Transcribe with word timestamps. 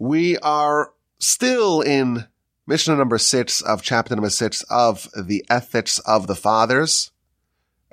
We 0.00 0.38
are 0.38 0.94
still 1.18 1.82
in 1.82 2.26
Mishnah 2.66 2.96
number 2.96 3.18
six 3.18 3.60
of 3.60 3.82
chapter 3.82 4.16
number 4.16 4.30
six 4.30 4.62
of 4.70 5.10
the 5.14 5.44
Ethics 5.50 5.98
of 5.98 6.26
the 6.26 6.34
Fathers. 6.34 7.10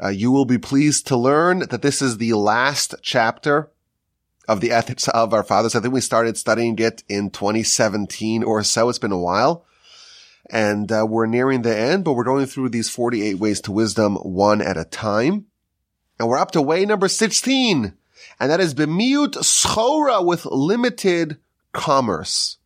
Uh, 0.02 0.08
you 0.08 0.32
will 0.32 0.46
be 0.46 0.58
pleased 0.58 1.06
to 1.08 1.18
learn 1.18 1.60
that 1.60 1.82
this 1.82 2.02
is 2.02 2.18
the 2.18 2.32
last 2.32 2.96
chapter 3.02 3.72
of 4.48 4.62
the 4.62 4.72
Ethics 4.72 5.10
of 5.10 5.34
our 5.34 5.44
Fathers. 5.44 5.76
I 5.76 5.82
think 5.82 5.94
we 5.94 6.00
started 6.00 6.38
studying 6.38 6.80
it 6.80 7.04
in 7.10 7.30
2017 7.30 8.42
or 8.42 8.64
so. 8.64 8.88
It's 8.88 9.00
been 9.00 9.12
a 9.12 9.20
while. 9.20 9.66
And 10.50 10.90
uh, 10.90 11.06
we're 11.10 11.26
nearing 11.26 11.64
the 11.64 11.78
end, 11.78 12.06
but 12.06 12.14
we're 12.14 12.24
going 12.24 12.46
through 12.46 12.70
these 12.70 12.90
48 12.90 13.38
ways 13.38 13.60
to 13.62 13.74
wisdom 13.74 14.16
one 14.16 14.62
at 14.62 14.78
a 14.78 14.86
time. 14.86 15.48
And 16.18 16.30
we're 16.30 16.38
up 16.38 16.52
to 16.52 16.62
way 16.62 16.86
number 16.86 17.10
16. 17.10 17.94
And 18.40 18.50
that 18.50 18.62
is 18.62 18.74
bemiut 18.74 19.34
schora 19.44 20.26
with 20.26 20.46
limited 20.46 21.38
commerce. 21.78 22.58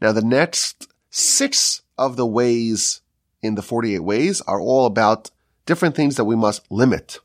Now 0.00 0.12
the 0.12 0.22
next 0.22 0.88
six 1.10 1.82
of 1.98 2.16
the 2.16 2.24
ways 2.24 3.02
in 3.42 3.56
the 3.56 3.62
48 3.62 3.98
ways 3.98 4.40
are 4.42 4.60
all 4.60 4.86
about 4.86 5.30
different 5.66 5.94
things 5.94 6.16
that 6.16 6.24
we 6.24 6.36
must 6.36 6.70
limit. 6.70 7.18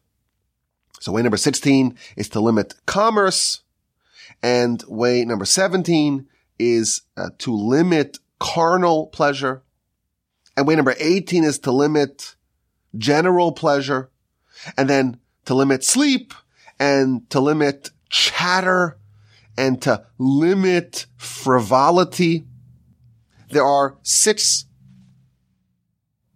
So 0.99 1.13
way 1.13 1.21
number 1.21 1.37
16 1.37 1.95
is 2.17 2.27
to 2.29 2.41
limit 2.41 2.73
commerce. 2.85 3.61
And 4.41 4.83
way 4.87 5.23
number 5.23 5.45
17 5.45 6.27
is 6.57 7.01
uh, 7.15 7.29
to 7.39 7.55
limit 7.55 8.19
carnal 8.39 9.07
pleasure. 9.07 9.61
And 10.57 10.67
way 10.67 10.75
number 10.75 10.95
18 10.97 11.43
is 11.43 11.59
to 11.59 11.71
limit 11.71 12.35
general 12.97 13.51
pleasure. 13.51 14.09
And 14.77 14.89
then 14.89 15.19
to 15.45 15.53
limit 15.53 15.83
sleep 15.83 16.33
and 16.79 17.29
to 17.29 17.39
limit 17.39 17.91
chatter 18.09 18.98
and 19.59 19.81
to 19.81 20.05
limit 20.17 21.05
frivolity. 21.17 22.47
There 23.49 23.65
are 23.65 23.97
six 24.03 24.65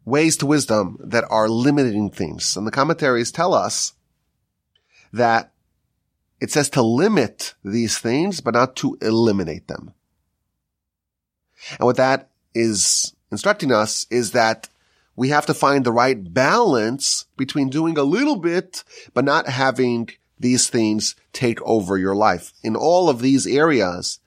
ways 0.04 0.36
to 0.38 0.46
wisdom 0.46 0.98
that 1.00 1.24
are 1.30 1.48
limiting 1.48 2.10
things. 2.10 2.58
And 2.58 2.68
the 2.68 2.72
commentaries 2.72 3.32
tell 3.32 3.54
us 3.54 3.94
that 5.14 5.54
it 6.42 6.52
says 6.52 6.70
to 6.72 6.82
limit 6.82 7.54
these 7.64 7.98
things, 7.98 8.42
but 8.42 8.56
not 8.56 8.76
to 8.78 8.98
eliminate 9.02 9.70
them. 9.70 9.94
And 11.80 11.86
what 11.86 11.96
that 11.96 12.30
is 12.54 13.16
instructing 13.32 13.72
us 13.72 14.06
is 14.10 14.32
that 14.32 14.68
we 15.16 15.30
have 15.30 15.46
to 15.46 15.54
find 15.54 15.86
the 15.86 15.94
right 15.94 16.34
balance 16.34 17.26
between 17.38 17.70
doing 17.70 17.98
a 17.98 18.04
little 18.04 18.36
bit, 18.36 18.84
but 19.14 19.24
not 19.24 19.48
having 19.48 20.10
these 20.44 20.70
things 20.70 21.16
take 21.32 21.60
over 21.64 21.98
your 21.98 22.16
life. 22.16 22.54
In 22.62 22.76
all 22.76 23.10
of 23.10 23.22
these 23.22 23.48
areas, 23.48 24.20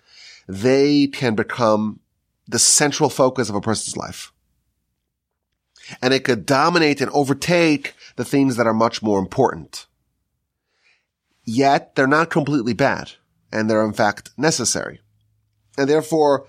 they 0.48 1.06
can 1.06 1.36
become 1.36 2.00
the 2.48 2.58
central 2.58 3.10
focus 3.10 3.48
of 3.48 3.54
a 3.54 3.60
person's 3.60 3.96
life. 3.96 4.32
And 6.02 6.12
it 6.12 6.24
could 6.24 6.46
dominate 6.46 7.00
and 7.00 7.10
overtake 7.12 7.94
the 8.16 8.24
things 8.24 8.56
that 8.56 8.66
are 8.66 8.74
much 8.74 9.02
more 9.02 9.20
important. 9.20 9.86
Yet 11.44 11.94
they're 11.94 12.08
not 12.08 12.30
completely 12.30 12.72
bad 12.72 13.12
and 13.52 13.70
they're 13.70 13.84
in 13.84 13.92
fact 13.92 14.30
necessary. 14.36 15.00
And 15.78 15.88
therefore, 15.88 16.46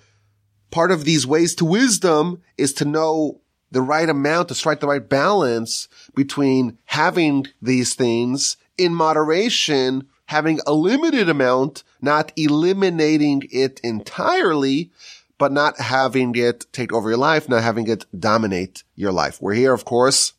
part 0.71 0.91
of 0.91 1.03
these 1.03 1.27
ways 1.27 1.53
to 1.55 1.65
wisdom 1.65 2.41
is 2.57 2.73
to 2.73 2.85
know 2.85 3.41
the 3.69 3.81
right 3.81 4.09
amount, 4.09 4.47
to 4.47 4.55
strike 4.55 4.79
the 4.79 4.87
right 4.87 5.07
balance 5.07 5.89
between 6.15 6.77
having 6.85 7.47
these 7.61 7.93
things 7.93 8.55
in 8.77 8.93
moderation, 8.93 10.07
having 10.25 10.59
a 10.65 10.73
limited 10.73 11.29
amount, 11.29 11.83
not 12.01 12.31
eliminating 12.35 13.43
it 13.51 13.79
entirely, 13.83 14.91
but 15.37 15.51
not 15.51 15.79
having 15.79 16.35
it 16.35 16.65
take 16.71 16.91
over 16.91 17.09
your 17.09 17.17
life, 17.17 17.47
not 17.47 17.63
having 17.63 17.87
it 17.87 18.05
dominate 18.17 18.83
your 18.95 19.11
life. 19.11 19.41
We're 19.41 19.53
here, 19.53 19.73
of 19.73 19.85
course, 19.85 20.33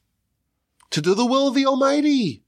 to 0.90 1.00
do 1.00 1.14
the 1.14 1.26
will 1.26 1.48
of 1.48 1.54
the 1.54 1.66
Almighty, 1.66 2.42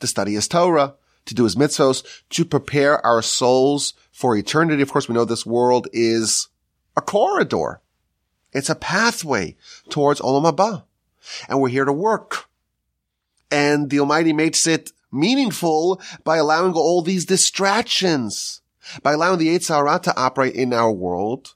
to 0.00 0.06
study 0.06 0.34
His 0.34 0.48
Torah, 0.48 0.94
to 1.26 1.34
do 1.34 1.44
His 1.44 1.56
mitzvos, 1.56 2.04
to 2.30 2.44
prepare 2.44 3.04
our 3.04 3.22
souls 3.22 3.94
for 4.12 4.36
eternity. 4.36 4.82
Of 4.82 4.92
course, 4.92 5.08
we 5.08 5.14
know 5.14 5.24
this 5.24 5.46
world 5.46 5.88
is 5.92 6.48
a 6.96 7.00
corridor. 7.00 7.80
It's 8.52 8.70
a 8.70 8.74
pathway 8.74 9.56
towards 9.90 10.20
Olam 10.20 10.50
Haba. 10.50 10.84
And 11.48 11.60
we're 11.60 11.68
here 11.68 11.84
to 11.84 11.92
work. 11.92 12.48
And 13.50 13.90
the 13.90 14.00
Almighty 14.00 14.32
makes 14.32 14.66
it 14.66 14.92
meaningful 15.16 16.00
by 16.24 16.36
allowing 16.36 16.74
all 16.74 17.02
these 17.02 17.24
distractions, 17.24 18.60
by 19.02 19.12
allowing 19.12 19.38
the 19.38 19.48
Yetzer 19.48 19.74
Hara 19.74 19.98
to 20.00 20.16
operate 20.16 20.54
in 20.54 20.72
our 20.72 20.92
world 20.92 21.54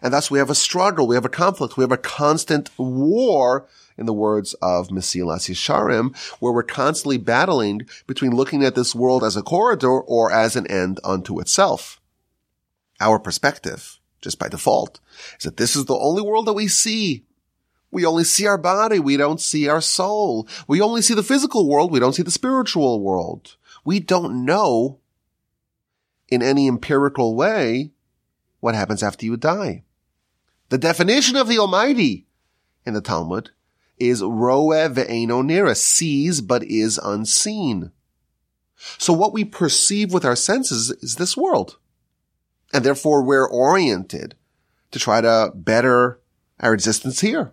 and 0.00 0.14
thus 0.14 0.30
we 0.30 0.38
have 0.38 0.48
a 0.48 0.54
struggle, 0.54 1.06
we 1.06 1.16
have 1.16 1.24
a 1.24 1.28
conflict, 1.28 1.76
we 1.76 1.82
have 1.82 1.92
a 1.92 1.98
constant 1.98 2.70
war, 2.78 3.68
in 3.98 4.06
the 4.06 4.12
words 4.12 4.54
of 4.54 4.88
Mesilas 4.88 5.50
Yesharim, 5.50 6.16
where 6.40 6.52
we're 6.52 6.62
constantly 6.62 7.18
battling 7.18 7.82
between 8.06 8.34
looking 8.34 8.64
at 8.64 8.74
this 8.74 8.94
world 8.94 9.22
as 9.22 9.36
a 9.36 9.42
corridor 9.42 10.00
or 10.00 10.32
as 10.32 10.56
an 10.56 10.66
end 10.68 10.98
unto 11.04 11.38
itself. 11.40 12.00
Our 13.00 13.18
perspective, 13.18 13.98
just 14.22 14.38
by 14.38 14.48
default, 14.48 14.98
is 15.38 15.44
that 15.44 15.58
this 15.58 15.76
is 15.76 15.84
the 15.84 15.98
only 15.98 16.22
world 16.22 16.46
that 16.46 16.54
we 16.54 16.68
see. 16.68 17.24
We 17.92 18.06
only 18.06 18.24
see 18.24 18.46
our 18.46 18.58
body. 18.58 18.98
We 18.98 19.16
don't 19.16 19.40
see 19.40 19.68
our 19.68 19.82
soul. 19.82 20.48
We 20.66 20.80
only 20.80 21.02
see 21.02 21.14
the 21.14 21.22
physical 21.22 21.68
world. 21.68 21.92
We 21.92 22.00
don't 22.00 22.14
see 22.14 22.22
the 22.22 22.30
spiritual 22.30 23.00
world. 23.00 23.56
We 23.84 24.00
don't 24.00 24.46
know 24.46 24.98
in 26.28 26.42
any 26.42 26.66
empirical 26.66 27.36
way 27.36 27.92
what 28.60 28.74
happens 28.74 29.02
after 29.02 29.26
you 29.26 29.36
die. 29.36 29.84
The 30.70 30.78
definition 30.78 31.36
of 31.36 31.48
the 31.48 31.58
Almighty 31.58 32.26
in 32.86 32.94
the 32.94 33.02
Talmud 33.02 33.50
is 33.98 34.22
roe 34.22 34.68
ve'eno 34.68 35.44
nira, 35.44 35.76
sees 35.76 36.40
but 36.40 36.64
is 36.64 36.98
unseen. 36.98 37.92
So 38.96 39.12
what 39.12 39.34
we 39.34 39.44
perceive 39.44 40.12
with 40.12 40.24
our 40.24 40.34
senses 40.34 40.90
is 41.02 41.16
this 41.16 41.36
world. 41.36 41.76
And 42.72 42.84
therefore 42.84 43.22
we're 43.22 43.46
oriented 43.46 44.34
to 44.92 44.98
try 44.98 45.20
to 45.20 45.52
better 45.54 46.20
our 46.58 46.72
existence 46.72 47.20
here. 47.20 47.52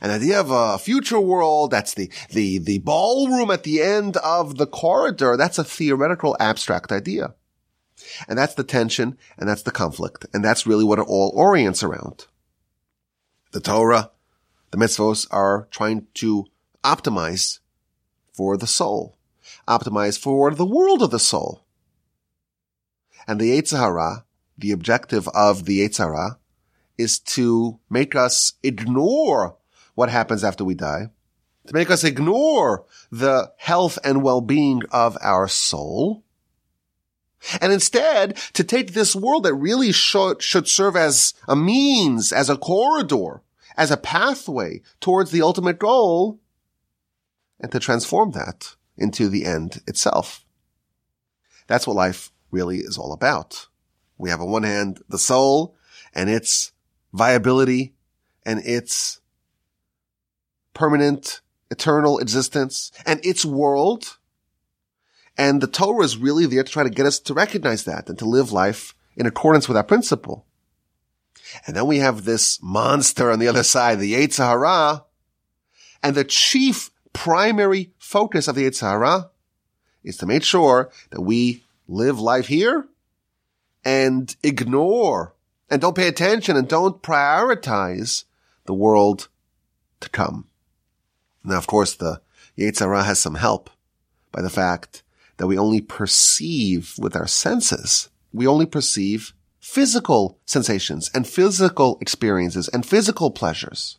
An 0.00 0.10
idea 0.10 0.38
of 0.38 0.50
a 0.50 0.78
future 0.78 1.20
world, 1.20 1.70
that's 1.70 1.94
the, 1.94 2.10
the, 2.30 2.58
the 2.58 2.78
ballroom 2.78 3.50
at 3.50 3.64
the 3.64 3.82
end 3.82 4.16
of 4.18 4.56
the 4.56 4.66
corridor, 4.66 5.36
that's 5.36 5.58
a 5.58 5.64
theoretical 5.64 6.36
abstract 6.38 6.92
idea. 6.92 7.34
And 8.28 8.38
that's 8.38 8.54
the 8.54 8.64
tension 8.64 9.18
and 9.36 9.48
that's 9.48 9.62
the 9.62 9.70
conflict. 9.70 10.26
And 10.32 10.44
that's 10.44 10.66
really 10.66 10.84
what 10.84 10.98
it 10.98 11.06
all 11.08 11.32
orients 11.34 11.82
around. 11.82 12.26
The 13.52 13.60
Torah, 13.60 14.10
the 14.70 14.78
mitzvos 14.78 15.26
are 15.30 15.66
trying 15.70 16.06
to 16.14 16.46
optimize 16.84 17.58
for 18.32 18.56
the 18.56 18.66
soul, 18.66 19.18
optimize 19.66 20.18
for 20.18 20.54
the 20.54 20.66
world 20.66 21.02
of 21.02 21.10
the 21.10 21.18
soul. 21.18 21.64
And 23.26 23.40
the 23.40 23.60
Yetzer 23.60 23.78
Hara, 23.78 24.24
the 24.56 24.72
objective 24.72 25.28
of 25.28 25.64
the 25.64 25.80
Yetzer 25.80 26.04
Hara 26.04 26.38
is 26.96 27.18
to 27.18 27.80
make 27.88 28.14
us 28.14 28.54
ignore 28.62 29.56
what 29.94 30.10
happens 30.10 30.44
after 30.44 30.64
we 30.64 30.74
die, 30.74 31.10
to 31.66 31.74
make 31.74 31.90
us 31.90 32.04
ignore 32.04 32.84
the 33.10 33.52
health 33.58 33.98
and 34.02 34.22
well-being 34.22 34.82
of 34.90 35.16
our 35.20 35.46
soul, 35.48 36.24
and 37.60 37.72
instead, 37.72 38.36
to 38.52 38.62
take 38.64 38.92
this 38.92 39.16
world 39.16 39.44
that 39.44 39.54
really 39.54 39.92
should, 39.92 40.42
should 40.42 40.68
serve 40.68 40.94
as 40.96 41.32
a 41.48 41.56
means, 41.56 42.32
as 42.32 42.50
a 42.50 42.56
corridor, 42.56 43.42
as 43.76 43.90
a 43.90 43.96
pathway 43.96 44.82
towards 45.00 45.30
the 45.30 45.40
ultimate 45.42 45.78
goal, 45.78 46.38
and 47.58 47.72
to 47.72 47.80
transform 47.80 48.32
that 48.32 48.76
into 48.96 49.28
the 49.28 49.44
end 49.44 49.80
itself. 49.86 50.44
That's 51.66 51.86
what 51.86 51.96
life 51.96 52.32
really 52.50 52.78
is 52.78 52.98
all 52.98 53.12
about. 53.12 53.68
We 54.18 54.28
have 54.28 54.40
on 54.40 54.50
one 54.50 54.64
hand 54.64 55.02
the 55.08 55.18
soul 55.18 55.76
and 56.12 56.28
its 56.28 56.72
viability 57.12 57.94
and 58.44 58.60
its 58.64 59.20
permanent, 60.74 61.40
eternal 61.70 62.18
existence 62.18 62.90
and 63.06 63.24
its 63.24 63.44
world 63.44 64.18
and 65.40 65.62
the 65.62 65.66
Torah 65.66 66.04
is 66.04 66.18
really 66.18 66.44
there 66.44 66.62
to 66.62 66.70
try 66.70 66.82
to 66.82 66.90
get 66.90 67.06
us 67.06 67.18
to 67.20 67.32
recognize 67.32 67.84
that 67.84 68.10
and 68.10 68.18
to 68.18 68.26
live 68.26 68.52
life 68.52 68.94
in 69.16 69.24
accordance 69.24 69.68
with 69.68 69.74
that 69.74 69.88
principle. 69.88 70.44
And 71.66 71.74
then 71.74 71.86
we 71.86 71.96
have 71.98 72.24
this 72.26 72.62
monster 72.62 73.30
on 73.30 73.38
the 73.38 73.48
other 73.48 73.62
side, 73.62 74.00
the 74.00 74.12
Yetzer 74.12 74.46
Hara, 74.46 75.06
and 76.02 76.14
the 76.14 76.24
chief 76.24 76.90
primary 77.14 77.92
focus 77.98 78.48
of 78.48 78.54
the 78.54 78.66
Yetzer 78.66 78.90
Hara 78.90 79.30
is 80.04 80.18
to 80.18 80.26
make 80.26 80.44
sure 80.44 80.90
that 81.08 81.22
we 81.22 81.64
live 81.88 82.20
life 82.20 82.48
here 82.48 82.86
and 83.82 84.36
ignore 84.42 85.34
and 85.70 85.80
don't 85.80 85.96
pay 85.96 86.08
attention 86.08 86.54
and 86.54 86.68
don't 86.68 87.02
prioritize 87.02 88.24
the 88.66 88.74
world 88.74 89.28
to 90.00 90.10
come. 90.10 90.49
Now, 91.44 91.58
of 91.58 91.66
course, 91.66 91.94
the 91.94 92.20
Yetzer 92.58 92.80
Hara 92.80 93.04
has 93.04 93.18
some 93.18 93.36
help 93.36 93.70
by 94.32 94.42
the 94.42 94.50
fact 94.50 95.02
that 95.38 95.46
we 95.46 95.58
only 95.58 95.80
perceive 95.80 96.94
with 96.98 97.16
our 97.16 97.26
senses. 97.26 98.10
We 98.32 98.46
only 98.46 98.66
perceive 98.66 99.32
physical 99.58 100.38
sensations 100.44 101.10
and 101.14 101.26
physical 101.26 101.98
experiences 102.00 102.68
and 102.68 102.84
physical 102.84 103.30
pleasures, 103.30 103.98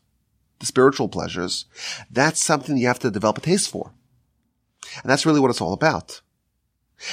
the 0.59 0.65
spiritual 0.65 1.07
pleasures, 1.07 1.65
that's 2.09 2.43
something 2.43 2.77
you 2.77 2.87
have 2.87 2.99
to 2.99 3.11
develop 3.11 3.37
a 3.37 3.41
taste 3.41 3.69
for. 3.69 3.91
And 5.01 5.09
that's 5.09 5.25
really 5.25 5.39
what 5.39 5.49
it's 5.49 5.61
all 5.61 5.73
about. 5.73 6.21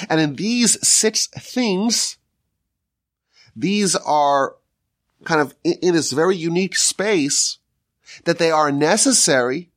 And 0.09 0.19
in 0.19 0.35
these 0.35 0.85
six 0.87 1.27
things, 1.27 2.17
these 3.55 3.95
are 3.95 4.55
kind 5.25 5.41
of 5.41 5.55
in 5.63 5.93
this 5.93 6.11
very 6.11 6.35
unique 6.35 6.75
space 6.75 7.57
that 8.25 8.37
they 8.37 8.51
are 8.51 8.71
necessary. 8.71 9.68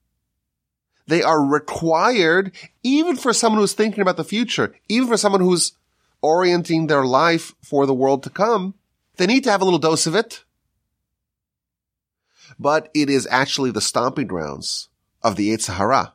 They 1.06 1.22
are 1.22 1.44
required 1.44 2.52
even 2.82 3.16
for 3.16 3.32
someone 3.32 3.60
who's 3.60 3.72
thinking 3.72 4.00
about 4.00 4.16
the 4.16 4.24
future, 4.24 4.74
even 4.88 5.08
for 5.08 5.16
someone 5.16 5.40
who's 5.40 5.72
orienting 6.20 6.86
their 6.86 7.04
life 7.04 7.54
for 7.60 7.86
the 7.86 7.94
world 7.94 8.22
to 8.22 8.30
come. 8.30 8.74
They 9.16 9.26
need 9.26 9.44
to 9.44 9.50
have 9.50 9.60
a 9.60 9.64
little 9.64 9.78
dose 9.78 10.06
of 10.06 10.14
it. 10.14 10.44
But 12.58 12.90
it 12.94 13.10
is 13.10 13.26
actually 13.30 13.70
the 13.70 13.80
stomping 13.80 14.26
grounds 14.26 14.88
of 15.22 15.36
the 15.36 15.50
Yetzer 15.50 15.74
Hara. 15.74 16.14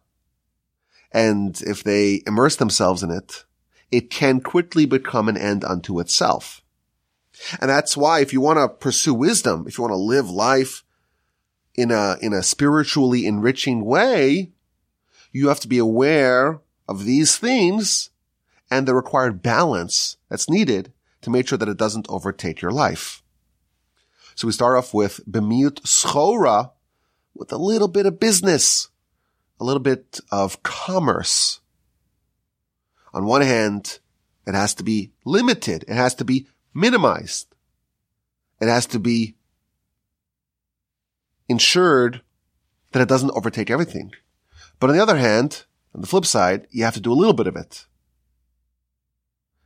And 1.11 1.59
if 1.61 1.83
they 1.83 2.21
immerse 2.25 2.55
themselves 2.55 3.03
in 3.03 3.11
it, 3.11 3.45
it 3.91 4.09
can 4.09 4.41
quickly 4.41 4.85
become 4.85 5.29
an 5.29 5.37
end 5.37 5.63
unto 5.63 5.99
itself. 5.99 6.61
And 7.61 7.69
that's 7.69 7.95
why 7.95 8.19
if 8.19 8.33
you 8.33 8.41
want 8.41 8.57
to 8.57 8.67
pursue 8.67 9.13
wisdom, 9.13 9.65
if 9.67 9.77
you 9.77 9.83
want 9.83 9.91
to 9.91 9.97
live 9.97 10.29
life 10.29 10.83
in 11.75 11.91
a, 11.91 12.17
in 12.21 12.33
a 12.33 12.43
spiritually 12.43 13.25
enriching 13.25 13.85
way, 13.85 14.51
you 15.31 15.49
have 15.49 15.59
to 15.61 15.67
be 15.67 15.77
aware 15.77 16.61
of 16.87 17.05
these 17.05 17.37
things 17.37 18.09
and 18.69 18.87
the 18.87 18.95
required 18.95 19.41
balance 19.41 20.17
that's 20.29 20.49
needed 20.49 20.93
to 21.21 21.29
make 21.29 21.47
sure 21.47 21.57
that 21.57 21.69
it 21.69 21.77
doesn't 21.77 22.09
overtake 22.09 22.61
your 22.61 22.71
life. 22.71 23.23
So 24.35 24.47
we 24.47 24.53
start 24.53 24.77
off 24.77 24.93
with 24.93 25.19
bemiut 25.29 25.81
schora, 25.81 26.71
with 27.33 27.51
a 27.51 27.57
little 27.57 27.87
bit 27.87 28.05
of 28.05 28.19
business, 28.19 28.89
a 29.59 29.63
little 29.63 29.81
bit 29.81 30.19
of 30.31 30.61
commerce. 30.63 31.59
On 33.13 33.25
one 33.25 33.41
hand, 33.41 33.99
it 34.45 34.53
has 34.53 34.73
to 34.75 34.83
be 34.83 35.11
limited. 35.25 35.83
It 35.87 35.95
has 35.95 36.13
to 36.15 36.25
be 36.25 36.47
minimized. 36.73 37.47
It 38.61 38.67
has 38.67 38.85
to 38.87 38.99
be 38.99 39.35
ensured 41.49 42.21
that 42.91 43.01
it 43.01 43.09
doesn't 43.09 43.31
overtake 43.31 43.69
everything. 43.69 44.13
But 44.79 44.89
on 44.89 44.95
the 44.95 45.01
other 45.01 45.17
hand, 45.17 45.65
on 45.93 46.01
the 46.01 46.07
flip 46.07 46.25
side, 46.25 46.67
you 46.69 46.83
have 46.83 46.93
to 46.93 47.01
do 47.01 47.11
a 47.11 47.15
little 47.15 47.33
bit 47.33 47.47
of 47.47 47.55
it. 47.55 47.85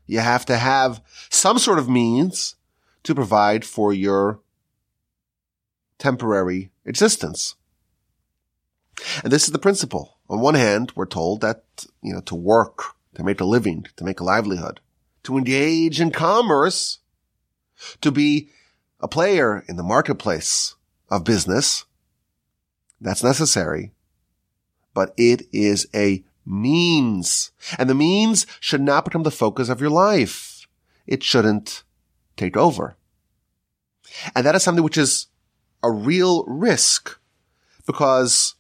You 0.06 0.20
have 0.20 0.46
to 0.46 0.58
have 0.58 1.02
some 1.30 1.60
sort 1.60 1.80
of 1.80 1.90
means 1.90 2.56
to 3.04 3.16
provide 3.16 3.66
for 3.66 3.94
your 3.94 4.40
temporary 5.98 6.72
existence. 6.86 7.56
And 9.24 9.32
this 9.32 9.46
is 9.46 9.52
the 9.52 9.60
principle. 9.60 10.18
On 10.30 10.40
one 10.40 10.56
hand, 10.56 10.92
we're 10.96 11.06
told 11.06 11.42
that, 11.42 11.64
you 12.02 12.14
know, 12.14 12.22
to 12.22 12.36
work, 12.36 12.96
to 13.16 13.24
make 13.24 13.42
a 13.42 13.46
living, 13.46 13.86
to 13.98 14.04
make 14.04 14.20
a 14.20 14.24
livelihood, 14.24 14.80
to 15.24 15.38
engage 15.38 16.00
in 16.00 16.12
commerce 16.12 17.00
to 18.02 18.12
be 18.12 18.50
a 19.00 19.08
player 19.08 19.64
in 19.68 19.76
the 19.76 19.84
marketplace 19.84 20.76
of 21.10 21.24
business. 21.24 21.86
That's 23.00 23.24
necessary, 23.24 23.92
but 24.94 25.14
it 25.18 25.48
is 25.52 25.88
a 25.94 26.24
means 26.46 27.52
and 27.78 27.90
the 27.90 27.96
means 27.96 28.48
should 28.60 28.82
not 28.82 29.06
become 29.06 29.24
the 29.24 29.32
focus 29.32 29.70
of 29.70 29.80
your 29.80 29.90
life. 29.90 30.68
It 31.06 31.24
shouldn't 31.24 31.84
take 32.36 32.58
over. 32.58 32.96
And 34.36 34.46
that 34.46 34.56
is 34.56 34.64
something 34.64 34.84
which 34.84 34.98
is 34.98 35.28
a 35.84 35.92
real 35.92 36.44
risk 36.46 37.18
because 37.86 38.56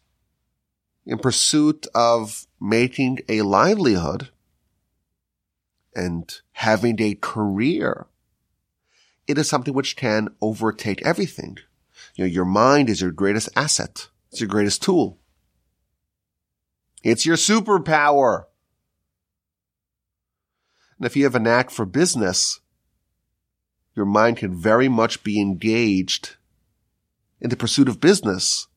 in 1.06 1.18
pursuit 1.18 1.88
of 1.94 2.48
making 2.60 3.20
a 3.28 3.42
livelihood 3.42 4.30
and 5.96 6.42
having 6.54 7.02
a 7.02 7.16
career 7.16 8.08
it 9.32 9.38
is 9.38 9.48
something 9.48 9.74
which 9.74 9.96
can 9.96 10.28
overtake 10.42 11.02
everything. 11.04 11.58
You 12.16 12.26
know, 12.26 12.30
your 12.30 12.46
mind 12.46 12.90
is 12.90 13.00
your 13.00 13.12
greatest 13.12 13.48
asset. 13.56 14.10
It's 14.30 14.42
your 14.42 14.50
greatest 14.50 14.84
tool. 14.84 15.21
It's 17.04 17.26
your 17.26 17.36
superpower. 17.36 18.46
And 20.98 21.06
if 21.06 21.16
you 21.16 21.24
have 21.24 21.36
a 21.36 21.40
knack 21.40 21.70
for 21.70 21.86
business, 21.86 22.60
your 23.96 24.06
mind 24.06 24.38
can 24.38 24.56
very 24.56 24.88
much 24.88 25.24
be 25.24 25.42
engaged 25.42 26.36
in 27.40 27.50
the 27.50 27.58
pursuit 27.58 27.90
of 27.90 28.00
business. 28.00 28.68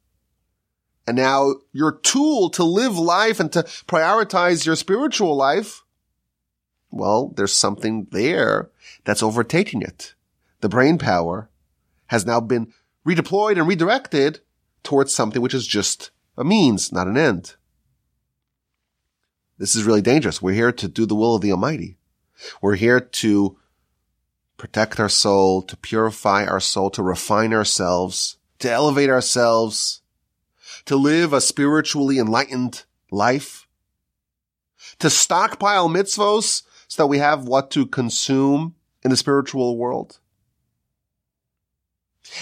And 1.07 1.17
now 1.17 1.55
your 1.73 1.93
tool 1.93 2.49
to 2.51 2.65
live 2.65 2.99
life 2.99 3.39
and 3.39 3.53
to 3.53 3.63
prioritize 3.63 4.65
your 4.65 4.77
spiritual 4.77 5.37
life, 5.37 5.83
well, 6.91 7.35
there's 7.37 7.53
something 7.53 8.07
there 8.11 8.71
that's 9.05 9.23
overtaking 9.23 9.83
it 9.83 10.15
the 10.65 10.69
brain 10.71 10.97
power 10.97 11.51
has 12.07 12.25
now 12.25 12.41
been 12.41 12.73
redeployed 13.07 13.59
and 13.59 13.69
redirected 13.69 14.41
towards 14.83 15.13
something 15.13 15.43
which 15.43 15.53
is 15.53 15.67
just 15.67 16.11
a 16.39 16.43
means, 16.43 16.91
not 16.91 17.07
an 17.07 17.19
end. 17.19 17.57
This 19.59 19.75
is 19.77 19.85
really 19.85 20.03
dangerous. 20.03 20.43
We're 20.43 20.53
here 20.53 20.73
to 20.73 20.89
do 20.89 21.07
the 21.07 21.15
will 21.15 21.37
of 21.37 21.43
the 21.43 21.53
Almighty. 21.53 21.97
We're 22.61 22.75
here 22.75 23.01
to 23.01 23.57
protect 24.57 24.99
our 24.99 25.09
soul, 25.09 25.63
to 25.63 25.77
purify 25.77 26.45
our 26.45 26.61
soul, 26.61 26.91
to 26.91 27.03
refine 27.03 27.53
ourselves, 27.53 28.39
to 28.59 28.71
elevate 28.71 29.11
ourselves, 29.11 30.03
to 30.87 30.97
live 30.97 31.33
a 31.33 31.41
spiritually 31.41 32.19
enlightened 32.19 32.85
life, 33.11 33.69
to 34.99 35.11
stockpile 35.11 35.89
mitzvos 35.89 36.63
so 36.89 37.03
that 37.03 37.09
we 37.09 37.19
have 37.19 37.47
what 37.47 37.71
to 37.73 37.87
consume 37.87 38.75
in 39.03 39.11
the 39.11 39.17
spiritual 39.17 39.77
world. 39.77 40.19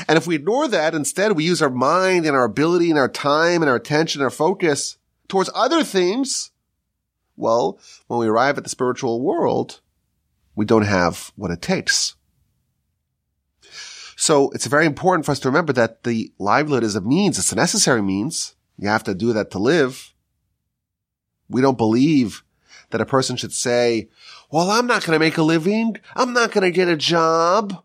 And 0.08 0.16
if 0.16 0.26
we 0.26 0.36
ignore 0.36 0.68
that, 0.68 0.94
instead 0.94 1.32
we 1.32 1.44
use 1.44 1.60
our 1.60 1.70
mind 1.70 2.24
and 2.24 2.36
our 2.36 2.44
ability 2.44 2.88
and 2.88 2.98
our 2.98 3.08
time 3.08 3.62
and 3.62 3.68
our 3.68 3.76
attention 3.76 4.20
and 4.20 4.24
our 4.24 4.30
focus 4.30 4.96
towards 5.28 5.50
other 5.54 5.82
things, 5.82 6.51
well, 7.36 7.78
when 8.06 8.20
we 8.20 8.26
arrive 8.26 8.58
at 8.58 8.64
the 8.64 8.70
spiritual 8.70 9.22
world, 9.22 9.80
we 10.54 10.64
don't 10.64 10.82
have 10.82 11.32
what 11.36 11.50
it 11.50 11.62
takes. 11.62 12.14
So 14.16 14.50
it's 14.50 14.66
very 14.66 14.86
important 14.86 15.26
for 15.26 15.32
us 15.32 15.40
to 15.40 15.48
remember 15.48 15.72
that 15.72 16.04
the 16.04 16.32
livelihood 16.38 16.84
is 16.84 16.94
a 16.94 17.00
means. 17.00 17.38
It's 17.38 17.52
a 17.52 17.56
necessary 17.56 18.02
means. 18.02 18.54
You 18.78 18.88
have 18.88 19.04
to 19.04 19.14
do 19.14 19.32
that 19.32 19.50
to 19.52 19.58
live. 19.58 20.14
We 21.48 21.60
don't 21.60 21.78
believe 21.78 22.44
that 22.90 23.00
a 23.00 23.06
person 23.06 23.36
should 23.36 23.52
say, 23.52 24.08
well, 24.50 24.70
I'm 24.70 24.86
not 24.86 25.04
going 25.04 25.16
to 25.16 25.24
make 25.24 25.38
a 25.38 25.42
living. 25.42 25.96
I'm 26.14 26.32
not 26.32 26.52
going 26.52 26.62
to 26.62 26.70
get 26.70 26.88
a 26.88 26.96
job. 26.96 27.82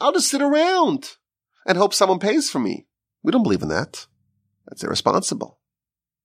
I'll 0.00 0.12
just 0.12 0.28
sit 0.28 0.42
around 0.42 1.16
and 1.66 1.76
hope 1.76 1.92
someone 1.92 2.18
pays 2.18 2.48
for 2.48 2.58
me. 2.58 2.86
We 3.22 3.32
don't 3.32 3.42
believe 3.42 3.62
in 3.62 3.68
that. 3.68 4.06
That's 4.68 4.84
irresponsible. 4.84 5.58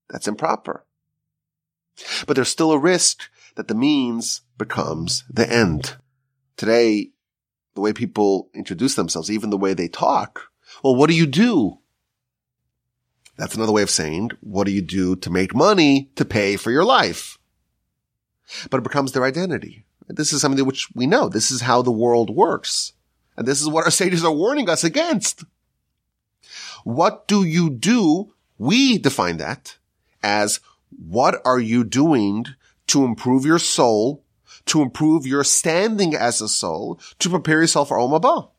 That's 0.09 0.27
improper. 0.27 0.85
But 2.27 2.35
there's 2.35 2.49
still 2.49 2.71
a 2.71 2.79
risk 2.79 3.23
that 3.55 3.67
the 3.67 3.75
means 3.75 4.41
becomes 4.57 5.23
the 5.29 5.49
end. 5.51 5.95
Today, 6.57 7.11
the 7.73 7.81
way 7.81 7.93
people 7.93 8.49
introduce 8.53 8.95
themselves, 8.95 9.31
even 9.31 9.49
the 9.49 9.57
way 9.57 9.73
they 9.73 9.87
talk, 9.87 10.49
well, 10.83 10.95
what 10.95 11.09
do 11.09 11.15
you 11.15 11.25
do? 11.25 11.79
That's 13.37 13.55
another 13.55 13.71
way 13.71 13.81
of 13.81 13.89
saying, 13.89 14.31
what 14.41 14.65
do 14.65 14.71
you 14.71 14.81
do 14.81 15.15
to 15.17 15.29
make 15.29 15.53
money 15.53 16.09
to 16.15 16.23
pay 16.23 16.55
for 16.55 16.71
your 16.71 16.85
life? 16.85 17.37
But 18.69 18.77
it 18.77 18.83
becomes 18.83 19.11
their 19.11 19.25
identity. 19.25 19.85
This 20.07 20.31
is 20.31 20.41
something 20.41 20.65
which 20.65 20.87
we 20.93 21.07
know. 21.07 21.27
This 21.27 21.51
is 21.51 21.61
how 21.61 21.81
the 21.81 21.91
world 21.91 22.29
works. 22.29 22.93
And 23.35 23.47
this 23.47 23.61
is 23.61 23.67
what 23.67 23.83
our 23.83 23.91
sages 24.01 24.23
are 24.23 24.31
warning 24.31 24.69
us 24.69 24.83
against. 24.83 25.43
What 26.83 27.27
do 27.27 27.43
you 27.43 27.69
do? 27.69 28.33
We 28.57 28.97
define 28.97 29.37
that 29.37 29.77
as 30.23 30.59
what 30.89 31.41
are 31.45 31.59
you 31.59 31.83
doing 31.83 32.45
to 32.87 33.05
improve 33.05 33.45
your 33.45 33.59
soul, 33.59 34.23
to 34.65 34.81
improve 34.81 35.25
your 35.25 35.43
standing 35.43 36.15
as 36.15 36.41
a 36.41 36.47
soul, 36.47 36.99
to 37.19 37.29
prepare 37.29 37.61
yourself 37.61 37.89
for 37.89 37.97
Olam 37.97 38.19
Haba? 38.19 38.49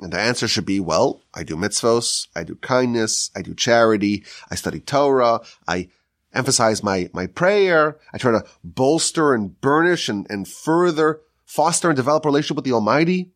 And 0.00 0.12
the 0.12 0.18
answer 0.18 0.48
should 0.48 0.66
be, 0.66 0.80
well, 0.80 1.22
I 1.32 1.44
do 1.44 1.54
mitzvos, 1.54 2.26
I 2.34 2.42
do 2.42 2.56
kindness, 2.56 3.30
I 3.36 3.42
do 3.42 3.54
charity, 3.54 4.24
I 4.50 4.56
study 4.56 4.80
Torah, 4.80 5.40
I 5.68 5.90
emphasize 6.34 6.82
my, 6.82 7.08
my 7.12 7.26
prayer, 7.26 7.98
I 8.12 8.18
try 8.18 8.32
to 8.32 8.44
bolster 8.64 9.34
and 9.34 9.60
burnish 9.60 10.08
and, 10.08 10.26
and 10.28 10.48
further 10.48 11.20
foster 11.44 11.88
and 11.88 11.96
develop 11.96 12.24
a 12.24 12.28
relationship 12.28 12.56
with 12.56 12.64
the 12.64 12.72
Almighty. 12.72 13.30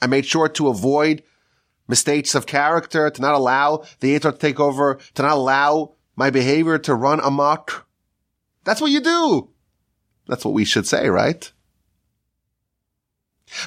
I 0.00 0.06
made 0.06 0.26
sure 0.26 0.48
to 0.50 0.68
avoid 0.68 1.22
mistakes 1.88 2.34
of 2.34 2.46
character, 2.46 3.10
to 3.10 3.22
not 3.22 3.34
allow 3.34 3.84
the 4.00 4.14
Yetzer 4.14 4.32
to 4.32 4.38
take 4.38 4.60
over, 4.60 4.98
to 5.14 5.22
not 5.22 5.32
allow 5.32 5.95
my 6.16 6.30
behavior 6.30 6.78
to 6.78 6.94
run 6.94 7.20
amok. 7.20 7.86
That's 8.64 8.80
what 8.80 8.90
you 8.90 9.00
do. 9.00 9.50
That's 10.26 10.44
what 10.44 10.54
we 10.54 10.64
should 10.64 10.86
say, 10.86 11.08
right? 11.08 11.52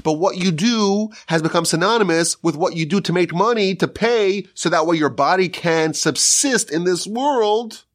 But 0.04 0.14
what 0.14 0.38
you 0.38 0.52
do 0.52 1.10
has 1.28 1.42
become 1.42 1.64
synonymous 1.64 2.42
with 2.44 2.58
what 2.58 2.76
you 2.76 2.86
do 2.86 3.00
to 3.02 3.14
make 3.14 3.34
money, 3.34 3.76
to 3.76 3.88
pay, 3.88 4.46
so 4.54 4.70
that 4.70 4.86
way 4.86 4.98
your 4.98 5.10
body 5.10 5.48
can 5.48 5.94
subsist 5.94 6.70
in 6.70 6.84
this 6.84 7.08
world. 7.08 7.86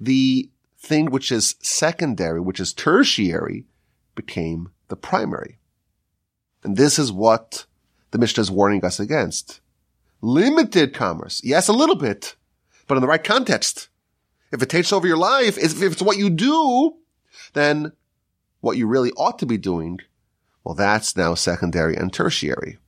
The 0.00 0.50
thing 0.78 1.06
which 1.06 1.30
is 1.30 1.54
secondary, 1.62 2.40
which 2.40 2.58
is 2.58 2.72
tertiary, 2.72 3.66
became 4.16 4.72
the 4.88 4.96
primary. 4.96 5.58
And 6.64 6.76
this 6.76 6.98
is 6.98 7.12
what 7.12 7.66
the 8.10 8.18
Mishnah 8.18 8.42
is 8.42 8.50
warning 8.50 8.84
us 8.84 8.98
against. 8.98 9.60
Limited 10.20 10.92
commerce. 10.92 11.40
Yes, 11.44 11.68
a 11.68 11.72
little 11.72 11.96
bit, 11.96 12.34
but 12.86 12.96
in 12.96 13.00
the 13.00 13.08
right 13.08 13.22
context. 13.22 13.88
If 14.50 14.62
it 14.62 14.68
takes 14.68 14.92
over 14.92 15.06
your 15.06 15.16
life, 15.16 15.56
if 15.56 15.80
it's 15.82 16.02
what 16.02 16.18
you 16.18 16.28
do, 16.28 16.96
then 17.54 17.92
what 18.60 18.76
you 18.76 18.86
really 18.86 19.10
ought 19.12 19.38
to 19.38 19.46
be 19.46 19.56
doing, 19.56 20.00
well, 20.62 20.74
that's 20.74 21.16
now 21.16 21.34
secondary 21.34 21.96
and 21.96 22.12
tertiary. 22.12 22.78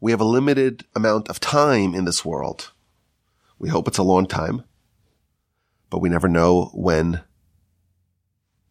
We 0.00 0.10
have 0.10 0.20
a 0.20 0.24
limited 0.24 0.84
amount 0.94 1.28
of 1.28 1.40
time 1.40 1.94
in 1.94 2.04
this 2.04 2.24
world. 2.24 2.72
We 3.58 3.68
hope 3.68 3.88
it's 3.88 3.98
a 3.98 4.02
long 4.02 4.26
time, 4.26 4.64
but 5.88 6.00
we 6.00 6.08
never 6.08 6.28
know 6.28 6.70
when 6.74 7.22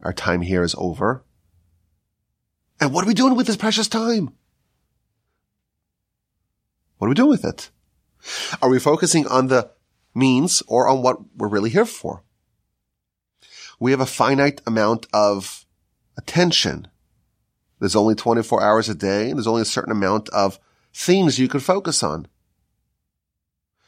our 0.02 0.14
time 0.14 0.42
here 0.42 0.64
is 0.64 0.76
over. 0.78 1.24
And 2.80 2.94
what 2.94 3.06
are 3.06 3.08
we 3.08 3.14
doing 3.14 3.36
with 3.36 3.48
this 3.48 3.56
precious 3.56 3.88
time? 3.88 4.34
What 6.98 7.08
are 7.08 7.10
we 7.10 7.16
doing 7.16 7.30
with 7.30 7.46
it? 7.46 7.72
Are 8.62 8.70
we 8.70 8.80
focusing 8.80 9.28
on 9.28 9.48
the 9.48 9.72
means 10.14 10.64
or 10.68 10.88
on 10.88 11.02
what 11.02 11.20
we're 11.36 11.48
really 11.48 11.70
here 11.70 11.86
for? 11.86 12.24
We 13.80 13.92
have 13.92 14.00
a 14.00 14.06
finite 14.06 14.62
amount 14.66 15.08
of 15.14 15.66
attention. 16.18 16.88
There's 17.80 17.96
only 17.96 18.16
24 18.16 18.62
hours 18.62 18.88
a 18.88 18.96
day 18.96 19.30
and 19.30 19.38
there's 19.38 19.48
only 19.48 19.64
a 19.64 19.66
certain 19.66 19.92
amount 19.92 20.30
of 20.30 20.60
things 20.94 21.40
you 21.40 21.48
can 21.48 21.60
focus 21.60 22.04
on. 22.04 22.28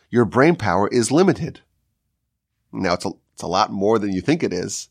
Your 0.09 0.25
brain 0.25 0.55
power 0.55 0.87
is 0.89 1.11
limited. 1.11 1.61
Now 2.71 2.93
it's 2.93 3.05
a, 3.05 3.11
it's 3.33 3.43
a 3.43 3.47
lot 3.47 3.71
more 3.71 3.99
than 3.99 4.11
you 4.11 4.21
think 4.21 4.43
it 4.43 4.53
is. 4.53 4.89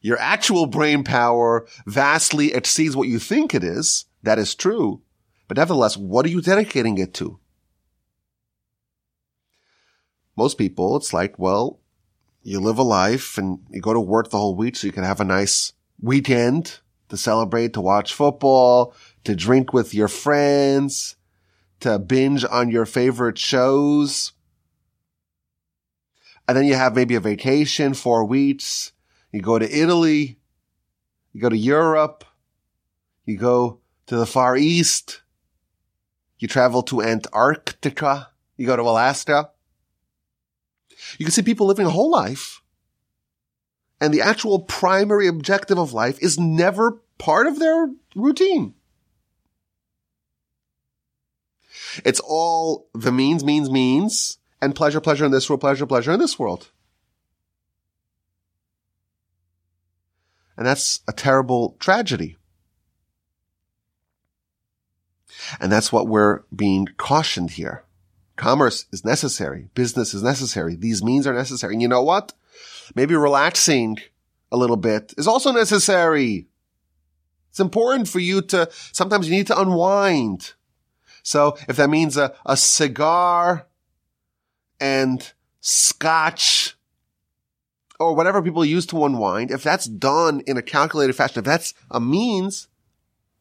Your 0.00 0.18
actual 0.18 0.66
brain 0.66 1.04
power 1.04 1.66
vastly 1.86 2.52
exceeds 2.54 2.96
what 2.96 3.08
you 3.08 3.18
think 3.18 3.54
it 3.54 3.64
is. 3.64 4.06
That 4.22 4.38
is 4.38 4.54
true. 4.54 5.02
But 5.48 5.56
nevertheless, 5.56 5.96
what 5.96 6.24
are 6.26 6.30
you 6.30 6.40
dedicating 6.40 6.98
it 6.98 7.14
to? 7.14 7.40
Most 10.38 10.56
people, 10.56 10.96
it's 10.96 11.12
like, 11.12 11.36
well, 11.36 11.80
you 12.44 12.60
live 12.60 12.78
a 12.78 12.84
life 12.84 13.38
and 13.38 13.58
you 13.72 13.80
go 13.80 13.92
to 13.92 13.98
work 13.98 14.30
the 14.30 14.38
whole 14.38 14.54
week 14.54 14.76
so 14.76 14.86
you 14.86 14.92
can 14.92 15.02
have 15.02 15.20
a 15.20 15.24
nice 15.24 15.72
weekend 16.00 16.78
to 17.08 17.16
celebrate, 17.16 17.72
to 17.72 17.80
watch 17.80 18.14
football, 18.14 18.94
to 19.24 19.34
drink 19.34 19.72
with 19.72 19.92
your 19.92 20.06
friends, 20.06 21.16
to 21.80 21.98
binge 21.98 22.44
on 22.44 22.70
your 22.70 22.86
favorite 22.86 23.36
shows. 23.36 24.30
And 26.46 26.56
then 26.56 26.66
you 26.66 26.74
have 26.74 26.94
maybe 26.94 27.16
a 27.16 27.20
vacation, 27.20 27.92
four 27.92 28.24
weeks. 28.24 28.92
You 29.32 29.42
go 29.42 29.58
to 29.58 29.68
Italy. 29.68 30.38
You 31.32 31.40
go 31.40 31.48
to 31.48 31.56
Europe. 31.56 32.24
You 33.24 33.36
go 33.36 33.80
to 34.06 34.14
the 34.14 34.24
Far 34.24 34.56
East. 34.56 35.20
You 36.38 36.46
travel 36.46 36.84
to 36.84 37.02
Antarctica. 37.02 38.28
You 38.56 38.66
go 38.66 38.76
to 38.76 38.82
Alaska. 38.82 39.50
You 41.16 41.24
can 41.24 41.32
see 41.32 41.42
people 41.42 41.66
living 41.66 41.86
a 41.86 41.90
whole 41.90 42.10
life 42.10 42.60
and 44.00 44.12
the 44.12 44.20
actual 44.20 44.60
primary 44.60 45.26
objective 45.26 45.78
of 45.78 45.92
life 45.92 46.18
is 46.20 46.38
never 46.38 47.00
part 47.18 47.46
of 47.46 47.58
their 47.58 47.90
routine. 48.14 48.74
It's 52.04 52.20
all 52.20 52.88
the 52.94 53.12
means, 53.12 53.42
means, 53.42 53.70
means, 53.70 54.38
and 54.60 54.74
pleasure, 54.74 55.00
pleasure 55.00 55.24
in 55.24 55.32
this 55.32 55.48
world, 55.48 55.60
pleasure, 55.60 55.86
pleasure 55.86 56.12
in 56.12 56.20
this 56.20 56.38
world. 56.38 56.70
And 60.56 60.66
that's 60.66 61.00
a 61.08 61.12
terrible 61.12 61.76
tragedy. 61.78 62.36
And 65.60 65.70
that's 65.70 65.92
what 65.92 66.08
we're 66.08 66.42
being 66.54 66.88
cautioned 66.96 67.52
here. 67.52 67.84
Commerce 68.38 68.86
is 68.92 69.04
necessary. 69.04 69.68
Business 69.74 70.14
is 70.14 70.22
necessary. 70.22 70.76
These 70.76 71.02
means 71.02 71.26
are 71.26 71.34
necessary. 71.34 71.74
And 71.74 71.82
you 71.82 71.88
know 71.88 72.04
what? 72.04 72.32
Maybe 72.94 73.16
relaxing 73.16 73.98
a 74.52 74.56
little 74.56 74.76
bit 74.76 75.12
is 75.18 75.26
also 75.26 75.50
necessary. 75.50 76.46
It's 77.50 77.58
important 77.58 78.08
for 78.08 78.20
you 78.20 78.40
to, 78.42 78.68
sometimes 78.70 79.28
you 79.28 79.34
need 79.34 79.48
to 79.48 79.60
unwind. 79.60 80.54
So 81.24 81.58
if 81.68 81.76
that 81.76 81.90
means 81.90 82.16
a, 82.16 82.32
a 82.46 82.56
cigar 82.56 83.66
and 84.78 85.32
scotch 85.60 86.76
or 87.98 88.14
whatever 88.14 88.40
people 88.40 88.64
use 88.64 88.86
to 88.86 89.04
unwind, 89.04 89.50
if 89.50 89.64
that's 89.64 89.86
done 89.86 90.42
in 90.46 90.56
a 90.56 90.62
calculated 90.62 91.14
fashion, 91.14 91.40
if 91.40 91.44
that's 91.44 91.74
a 91.90 91.98
means, 91.98 92.68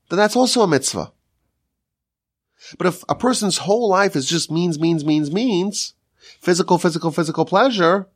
then 0.10 0.18
that's 0.18 0.36
also 0.36 0.64
a 0.64 0.68
mitzvah. 0.68 1.12
But 2.78 2.88
if 2.88 3.04
a 3.08 3.16
person's 3.16 3.60
whole 3.60 3.90
life 3.90 4.16
is 4.16 4.28
just 4.28 4.52
means, 4.52 4.80
means, 4.80 5.06
means, 5.06 5.32
means, 5.32 5.94
physical, 6.40 6.78
physical, 6.78 7.12
physical 7.12 7.46
pleasure, 7.46 8.08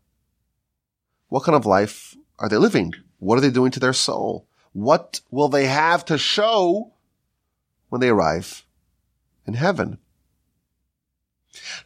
what 1.29 1.43
kind 1.43 1.55
of 1.55 1.65
life 1.65 2.15
are 2.39 2.49
they 2.49 2.57
living? 2.57 2.93
What 3.19 3.37
are 3.37 3.41
they 3.41 3.51
doing 3.51 3.71
to 3.71 3.79
their 3.79 3.93
soul? 3.93 4.47
What 4.73 5.21
will 5.29 5.49
they 5.49 5.65
have 5.65 6.03
to 6.05 6.17
show 6.17 6.93
when 7.89 8.01
they 8.01 8.09
arrive 8.09 8.65
in 9.45 9.53
heaven? 9.53 9.99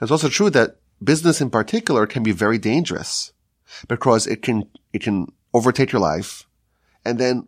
It's 0.01 0.11
also 0.11 0.29
true 0.29 0.49
that 0.51 0.77
business 1.03 1.41
in 1.41 1.49
particular 1.49 2.07
can 2.07 2.23
be 2.23 2.31
very 2.31 2.57
dangerous 2.57 3.33
because 3.87 4.27
it 4.27 4.41
can, 4.41 4.69
it 4.93 5.01
can 5.01 5.27
overtake 5.53 5.91
your 5.91 6.01
life 6.01 6.47
and 7.03 7.19
then 7.19 7.47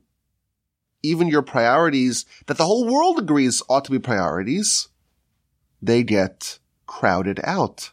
even 1.03 1.27
your 1.27 1.41
priorities 1.41 2.25
that 2.47 2.57
the 2.57 2.65
whole 2.65 2.85
world 2.91 3.19
agrees 3.19 3.61
ought 3.69 3.85
to 3.85 3.91
be 3.91 3.99
priorities 3.99 4.89
they 5.81 6.03
get 6.03 6.59
crowded 6.85 7.39
out. 7.43 7.91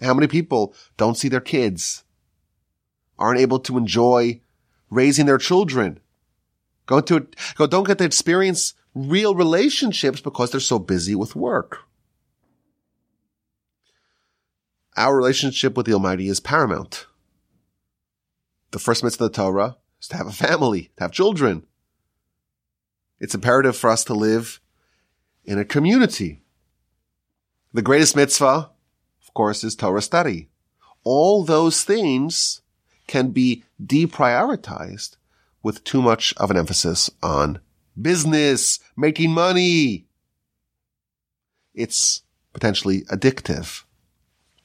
How 0.00 0.14
many 0.14 0.26
people 0.26 0.74
don't 0.96 1.16
see 1.16 1.28
their 1.28 1.40
kids, 1.40 2.04
aren't 3.18 3.40
able 3.40 3.58
to 3.60 3.76
enjoy 3.76 4.40
raising 4.90 5.26
their 5.26 5.38
children, 5.38 6.00
go 6.86 7.00
to, 7.00 7.26
go, 7.56 7.66
don't 7.66 7.86
get 7.86 7.98
to 7.98 8.04
experience 8.04 8.74
real 8.94 9.34
relationships 9.34 10.20
because 10.20 10.50
they're 10.50 10.60
so 10.60 10.78
busy 10.78 11.14
with 11.14 11.36
work. 11.36 11.80
Our 14.96 15.16
relationship 15.16 15.76
with 15.76 15.86
the 15.86 15.92
Almighty 15.92 16.28
is 16.28 16.40
paramount. 16.40 17.06
The 18.72 18.78
first 18.78 19.02
mitzvah 19.04 19.24
of 19.24 19.32
the 19.32 19.36
Torah 19.36 19.76
is 20.00 20.08
to 20.08 20.16
have 20.16 20.26
a 20.26 20.32
family, 20.32 20.90
to 20.96 21.04
have 21.04 21.12
children. 21.12 21.64
It's 23.18 23.34
imperative 23.34 23.76
for 23.76 23.90
us 23.90 24.04
to 24.04 24.14
live 24.14 24.60
in 25.44 25.58
a 25.58 25.64
community. 25.64 26.42
The 27.72 27.82
greatest 27.82 28.16
mitzvah, 28.16 28.70
of 29.22 29.34
course, 29.34 29.62
is 29.62 29.76
Torah 29.76 30.02
study. 30.02 30.48
All 31.04 31.44
those 31.44 31.84
things 31.84 32.62
can 33.06 33.30
be 33.30 33.62
deprioritized 33.84 35.16
with 35.62 35.84
too 35.84 36.02
much 36.02 36.34
of 36.36 36.50
an 36.50 36.56
emphasis 36.56 37.10
on 37.22 37.60
business, 38.00 38.80
making 38.96 39.30
money. 39.30 40.06
It's 41.72 42.22
potentially 42.52 43.02
addictive. 43.02 43.84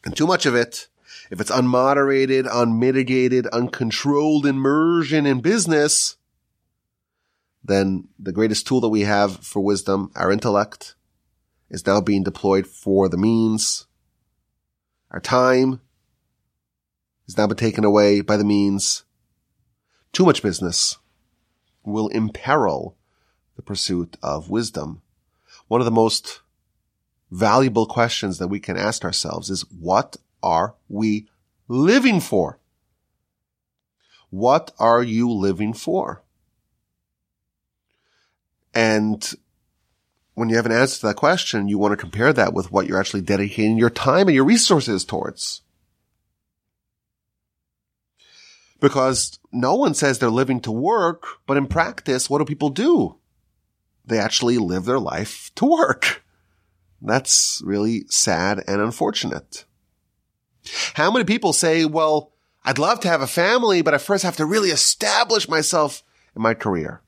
And 0.03 0.17
too 0.17 0.25
much 0.25 0.47
of 0.47 0.55
it, 0.55 0.87
if 1.29 1.39
it's 1.39 1.51
unmoderated, 1.51 2.47
unmitigated, 2.51 3.45
uncontrolled 3.47 4.47
immersion 4.47 5.27
in 5.27 5.41
business, 5.41 6.17
then 7.63 8.07
the 8.17 8.31
greatest 8.31 8.65
tool 8.65 8.81
that 8.81 8.89
we 8.89 9.01
have 9.01 9.37
for 9.37 9.59
wisdom, 9.59 10.11
our 10.15 10.31
intellect, 10.31 10.95
is 11.69 11.85
now 11.85 12.01
being 12.01 12.23
deployed 12.23 12.67
for 12.67 13.09
the 13.09 13.17
means. 13.17 13.87
Our 15.11 15.19
time 15.19 15.81
is 17.27 17.37
now 17.37 17.47
been 17.47 17.57
taken 17.57 17.83
away 17.83 18.21
by 18.21 18.37
the 18.37 18.43
means. 18.43 19.03
Too 20.13 20.25
much 20.25 20.41
business 20.41 20.97
will 21.83 22.07
imperil 22.09 22.95
the 23.55 23.61
pursuit 23.61 24.17
of 24.21 24.49
wisdom. 24.49 25.01
One 25.67 25.81
of 25.81 25.85
the 25.85 25.91
most 25.91 26.41
valuable 27.31 27.85
questions 27.85 28.37
that 28.37 28.47
we 28.47 28.59
can 28.59 28.77
ask 28.77 29.03
ourselves 29.03 29.49
is 29.49 29.65
what 29.71 30.17
are 30.43 30.75
we 30.87 31.27
living 31.67 32.19
for? 32.19 32.59
What 34.29 34.71
are 34.79 35.01
you 35.01 35.31
living 35.31 35.73
for? 35.73 36.21
And 38.73 39.33
when 40.35 40.49
you 40.49 40.57
have 40.57 40.65
an 40.65 40.71
answer 40.71 40.99
to 40.99 41.07
that 41.07 41.15
question, 41.15 41.67
you 41.67 41.77
want 41.77 41.93
to 41.93 41.97
compare 41.97 42.31
that 42.33 42.53
with 42.53 42.71
what 42.71 42.85
you're 42.85 42.99
actually 42.99 43.21
dedicating 43.21 43.77
your 43.77 43.89
time 43.89 44.27
and 44.27 44.35
your 44.35 44.43
resources 44.43 45.03
towards. 45.03 45.61
Because 48.81 49.39
no 49.51 49.75
one 49.75 49.93
says 49.93 50.19
they're 50.19 50.29
living 50.29 50.59
to 50.61 50.71
work, 50.71 51.25
but 51.47 51.57
in 51.57 51.67
practice, 51.67 52.29
what 52.29 52.39
do 52.39 52.45
people 52.45 52.69
do? 52.69 53.15
They 54.05 54.19
actually 54.19 54.57
live 54.57 54.85
their 54.85 54.99
life 54.99 55.51
to 55.55 55.65
work. 55.65 56.23
That's 57.01 57.61
really 57.65 58.05
sad 58.09 58.63
and 58.67 58.81
unfortunate. 58.81 59.63
How 60.95 61.11
many 61.11 61.23
people 61.23 61.53
say, 61.53 61.85
well, 61.85 62.33
I'd 62.63 62.79
love 62.79 62.99
to 63.01 63.07
have 63.07 63.21
a 63.21 63.27
family, 63.27 63.81
but 63.81 63.93
I 63.93 63.99
first 63.99 64.23
have 64.23 64.37
to 64.37 64.45
really 64.45 64.69
establish 64.69 65.47
myself 65.47 66.03
in 66.35 66.41
my 66.41 66.53
career. 66.53 67.01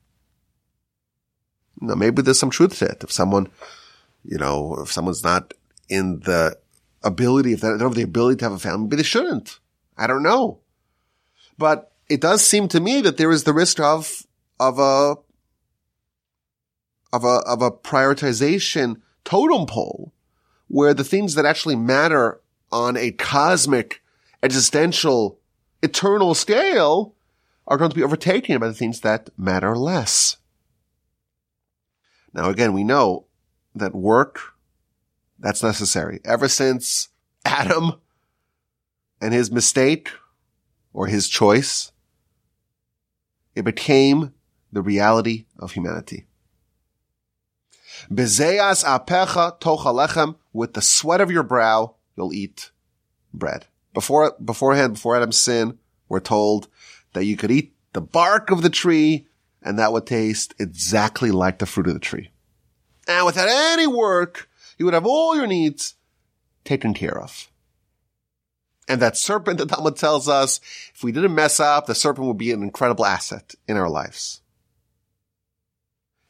Now, 1.80 1.94
maybe 1.94 2.22
there's 2.22 2.38
some 2.38 2.50
truth 2.50 2.78
to 2.78 2.86
it. 2.86 3.04
If 3.04 3.12
someone, 3.12 3.48
you 4.24 4.38
know, 4.38 4.76
if 4.80 4.92
someone's 4.92 5.22
not 5.22 5.54
in 5.88 6.20
the 6.20 6.58
ability, 7.02 7.52
if 7.52 7.60
they 7.60 7.68
don't 7.68 7.80
have 7.80 7.94
the 7.94 8.02
ability 8.02 8.38
to 8.38 8.44
have 8.46 8.52
a 8.52 8.58
family, 8.58 8.84
maybe 8.84 8.96
they 8.96 9.02
shouldn't. 9.02 9.58
I 9.96 10.06
don't 10.06 10.22
know. 10.22 10.60
But 11.56 11.92
it 12.08 12.20
does 12.20 12.44
seem 12.44 12.68
to 12.68 12.80
me 12.80 13.00
that 13.02 13.16
there 13.16 13.30
is 13.30 13.44
the 13.44 13.52
risk 13.52 13.80
of, 13.80 14.26
of 14.58 14.78
a, 14.78 15.16
of 17.12 17.24
a, 17.24 17.40
of 17.46 17.62
a 17.62 17.70
prioritization 17.70 19.00
totem 19.24 19.66
pole 19.66 20.12
where 20.68 20.94
the 20.94 21.04
things 21.04 21.34
that 21.34 21.46
actually 21.46 21.76
matter 21.76 22.40
on 22.70 22.96
a 22.96 23.10
cosmic, 23.12 24.02
existential, 24.42 25.38
eternal 25.82 26.34
scale 26.34 27.14
are 27.66 27.76
going 27.76 27.90
to 27.90 27.96
be 27.96 28.02
overtaken 28.02 28.58
by 28.58 28.68
the 28.68 28.74
things 28.74 29.00
that 29.00 29.30
matter 29.38 29.76
less. 29.76 30.36
Now 32.32 32.50
again, 32.50 32.72
we 32.72 32.84
know 32.84 33.26
that 33.74 33.94
work, 33.94 34.40
that's 35.38 35.62
necessary. 35.62 36.20
Ever 36.24 36.48
since 36.48 37.08
Adam 37.44 37.94
and 39.20 39.32
his 39.32 39.50
mistake 39.50 40.10
or 40.92 41.06
his 41.06 41.28
choice, 41.28 41.92
it 43.54 43.62
became 43.64 44.34
the 44.72 44.82
reality 44.82 45.46
of 45.58 45.72
humanity. 45.72 46.26
Bezeas 48.10 48.84
apecha 48.84 49.60
tochalechem, 49.60 50.36
with 50.52 50.74
the 50.74 50.82
sweat 50.82 51.20
of 51.20 51.30
your 51.30 51.42
brow, 51.42 51.96
you'll 52.16 52.32
eat 52.32 52.70
bread. 53.32 53.66
Before, 53.94 54.36
beforehand, 54.44 54.94
before 54.94 55.16
Adam's 55.16 55.40
sin, 55.40 55.78
we're 56.08 56.20
told 56.20 56.68
that 57.12 57.24
you 57.24 57.36
could 57.36 57.50
eat 57.50 57.74
the 57.92 58.00
bark 58.00 58.50
of 58.50 58.62
the 58.62 58.70
tree 58.70 59.26
and 59.62 59.78
that 59.78 59.92
would 59.92 60.06
taste 60.06 60.54
exactly 60.58 61.30
like 61.30 61.58
the 61.58 61.66
fruit 61.66 61.88
of 61.88 61.94
the 61.94 62.00
tree. 62.00 62.30
And 63.06 63.26
without 63.26 63.48
any 63.48 63.86
work, 63.86 64.48
you 64.76 64.84
would 64.84 64.94
have 64.94 65.06
all 65.06 65.36
your 65.36 65.46
needs 65.46 65.94
taken 66.64 66.94
care 66.94 67.18
of. 67.18 67.50
And 68.86 69.02
that 69.02 69.16
serpent, 69.16 69.58
the 69.58 69.66
Talmud 69.66 69.96
tells 69.96 70.28
us, 70.28 70.60
if 70.94 71.04
we 71.04 71.12
didn't 71.12 71.34
mess 71.34 71.60
up, 71.60 71.86
the 71.86 71.94
serpent 71.94 72.26
would 72.26 72.38
be 72.38 72.52
an 72.52 72.62
incredible 72.62 73.04
asset 73.04 73.54
in 73.66 73.76
our 73.76 73.88
lives. 73.88 74.40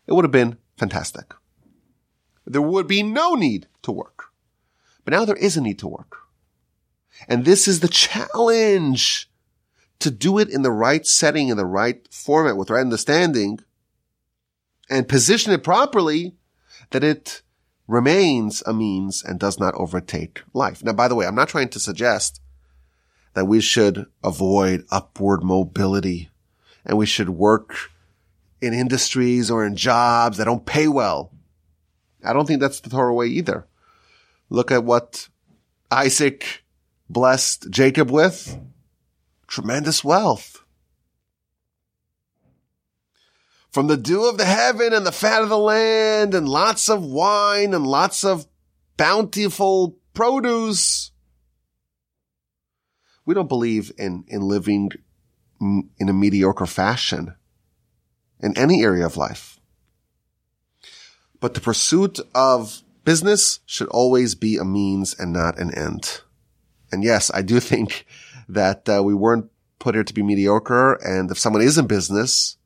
It 0.06 0.12
would 0.14 0.25
have 0.25 0.32
been 0.32 0.58
fantastic. 0.76 1.35
There 2.47 2.62
would 2.62 2.88
be 2.88 3.02
no 3.02 3.35
need 3.35 3.68
to 3.82 3.92
work. 3.92 4.26
But 5.04 5.12
now 5.12 5.25
there 5.25 5.37
is 5.37 5.56
a 5.56 5.61
need 5.61 5.78
to 5.80 5.88
work. 5.88 6.16
And 7.28 7.44
this 7.44 7.68
is 7.68 7.80
the 7.80 7.88
challenge 7.88 9.27
to 10.00 10.10
do 10.10 10.38
it 10.38 10.48
in 10.48 10.62
the 10.62 10.70
right 10.70 11.06
setting, 11.06 11.48
in 11.48 11.56
the 11.56 11.66
right 11.66 12.06
format, 12.12 12.56
with 12.56 12.70
right 12.70 12.80
understanding, 12.80 13.60
and 14.88 15.08
position 15.08 15.52
it 15.52 15.64
properly 15.64 16.34
that 16.90 17.04
it 17.04 17.42
remains 17.86 18.62
a 18.66 18.72
means 18.72 19.24
and 19.24 19.40
does 19.40 19.58
not 19.58 19.74
overtake 19.74 20.42
life. 20.52 20.84
Now, 20.84 20.92
by 20.92 21.08
the 21.08 21.14
way, 21.14 21.26
I'm 21.26 21.34
not 21.34 21.48
trying 21.48 21.70
to 21.70 21.80
suggest 21.80 22.40
that 23.34 23.46
we 23.46 23.60
should 23.60 24.06
avoid 24.22 24.84
upward 24.90 25.42
mobility 25.42 26.30
and 26.84 26.96
we 26.96 27.06
should 27.06 27.30
work 27.30 27.90
in 28.60 28.74
industries 28.74 29.50
or 29.50 29.64
in 29.64 29.76
jobs 29.76 30.36
that 30.36 30.44
don't 30.44 30.66
pay 30.66 30.88
well. 30.88 31.32
I 32.24 32.32
don't 32.32 32.46
think 32.46 32.61
that's 32.61 32.80
the 32.80 32.90
Torah 32.90 33.14
way 33.14 33.26
either. 33.26 33.66
Look 34.50 34.70
at 34.70 34.84
what 34.84 35.28
Isaac 35.90 36.64
blessed 37.08 37.70
Jacob 37.70 38.11
with 38.11 38.58
tremendous 39.48 40.04
wealth. 40.04 40.62
From 43.70 43.87
the 43.87 43.96
dew 43.96 44.28
of 44.28 44.38
the 44.38 44.44
heaven 44.44 44.92
and 44.92 45.04
the 45.04 45.12
fat 45.12 45.42
of 45.42 45.48
the 45.48 45.58
land 45.58 46.34
and 46.34 46.48
lots 46.48 46.88
of 46.88 47.04
wine 47.04 47.74
and 47.74 47.87
lots 47.87 48.24
of 48.24 48.46
bountiful 48.96 49.98
produce. 50.14 51.11
We 53.24 53.34
don't 53.34 53.48
believe 53.48 53.92
in, 53.98 54.24
in 54.28 54.42
living 54.42 54.90
in 55.61 56.08
a 56.08 56.12
mediocre 56.12 56.66
fashion 56.66 57.34
in 58.40 58.56
any 58.56 58.82
area 58.82 59.04
of 59.04 59.16
life. 59.16 59.58
But 61.40 61.54
the 61.54 61.61
pursuit 61.61 62.18
of 62.34 62.82
business 63.04 63.61
should 63.66 63.88
always 63.88 64.34
be 64.34 64.56
a 64.56 64.64
means 64.64 65.14
and 65.18 65.32
not 65.32 65.58
an 65.58 65.74
end. 65.74 66.20
And 66.90 67.04
yes, 67.04 67.30
I 67.32 67.42
do 67.42 67.61
think 67.61 68.06
that 68.48 68.88
uh, 68.88 69.02
we 69.02 69.14
weren't 69.14 69.50
put 69.78 69.94
here 69.94 70.04
to 70.04 70.14
be 70.14 70.22
mediocre. 70.22 70.94
And 70.94 71.30
if 71.30 71.38
someone 71.38 71.62
is 71.62 71.78
in 71.78 71.87
business, 71.87 72.56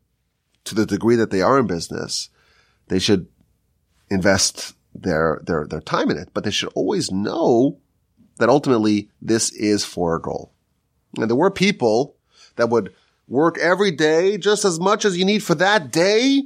to 0.64 0.74
the 0.74 0.86
degree 0.86 1.16
that 1.16 1.30
they 1.30 1.42
are 1.42 1.58
in 1.58 1.66
business, 1.66 2.28
they 2.88 2.98
should 2.98 3.26
invest 4.10 4.74
their 4.94 5.40
their 5.44 5.66
their 5.66 5.80
time 5.80 6.10
in 6.10 6.18
it. 6.18 6.28
But 6.34 6.44
they 6.44 6.50
should 6.50 6.72
always 6.74 7.10
know 7.10 7.78
that 8.38 8.48
ultimately 8.48 9.10
this 9.20 9.50
is 9.52 9.84
for 9.84 10.16
a 10.16 10.20
goal. 10.20 10.52
And 11.18 11.28
there 11.28 11.36
were 11.36 11.50
people 11.50 12.16
that 12.56 12.70
would 12.70 12.94
work 13.28 13.58
every 13.58 13.90
day 13.90 14.38
just 14.38 14.64
as 14.64 14.80
much 14.80 15.04
as 15.04 15.16
you 15.16 15.24
need 15.24 15.42
for 15.42 15.54
that 15.56 15.90
day, 15.90 16.42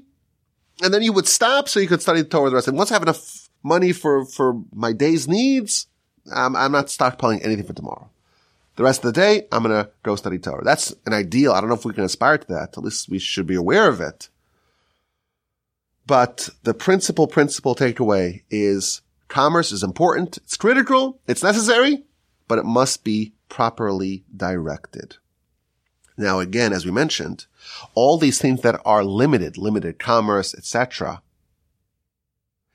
and 0.82 0.92
then 0.92 1.02
you 1.02 1.12
would 1.12 1.28
stop 1.28 1.68
so 1.68 1.80
you 1.80 1.88
could 1.88 2.02
study 2.02 2.22
the 2.22 2.28
Torah 2.28 2.50
the 2.50 2.56
rest. 2.56 2.68
And 2.68 2.76
once 2.76 2.90
I 2.90 2.94
have 2.94 3.02
enough 3.02 3.48
money 3.62 3.92
for 3.92 4.24
for 4.24 4.62
my 4.72 4.92
day's 4.92 5.28
needs, 5.28 5.86
I'm, 6.34 6.56
I'm 6.56 6.72
not 6.72 6.86
stockpiling 6.86 7.44
anything 7.44 7.66
for 7.66 7.72
tomorrow. 7.72 8.10
The 8.76 8.82
rest 8.84 9.04
of 9.04 9.14
the 9.14 9.20
day, 9.20 9.46
I'm 9.50 9.62
going 9.62 9.84
to 9.84 9.90
go 10.02 10.16
study 10.16 10.38
Torah. 10.38 10.62
That's 10.62 10.94
an 11.06 11.14
ideal. 11.14 11.52
I 11.52 11.60
don't 11.60 11.70
know 11.70 11.74
if 11.74 11.86
we 11.86 11.94
can 11.94 12.04
aspire 12.04 12.38
to 12.38 12.46
that. 12.48 12.76
At 12.76 12.84
least 12.84 13.08
we 13.08 13.18
should 13.18 13.46
be 13.46 13.54
aware 13.54 13.88
of 13.88 14.00
it. 14.00 14.28
But 16.06 16.50
the 16.62 16.74
principal 16.74 17.26
principle 17.26 17.74
takeaway 17.74 18.42
is 18.50 19.00
commerce 19.28 19.72
is 19.72 19.82
important. 19.82 20.36
It's 20.36 20.56
critical. 20.56 21.20
It's 21.26 21.42
necessary, 21.42 22.04
but 22.48 22.58
it 22.58 22.64
must 22.64 23.02
be 23.02 23.32
properly 23.48 24.24
directed. 24.34 25.16
Now, 26.18 26.38
again, 26.38 26.72
as 26.72 26.84
we 26.84 26.92
mentioned, 26.92 27.46
all 27.94 28.18
these 28.18 28.40
things 28.40 28.60
that 28.60 28.80
are 28.84 29.04
limited, 29.04 29.58
limited 29.58 29.98
commerce, 29.98 30.54
etc. 30.54 31.22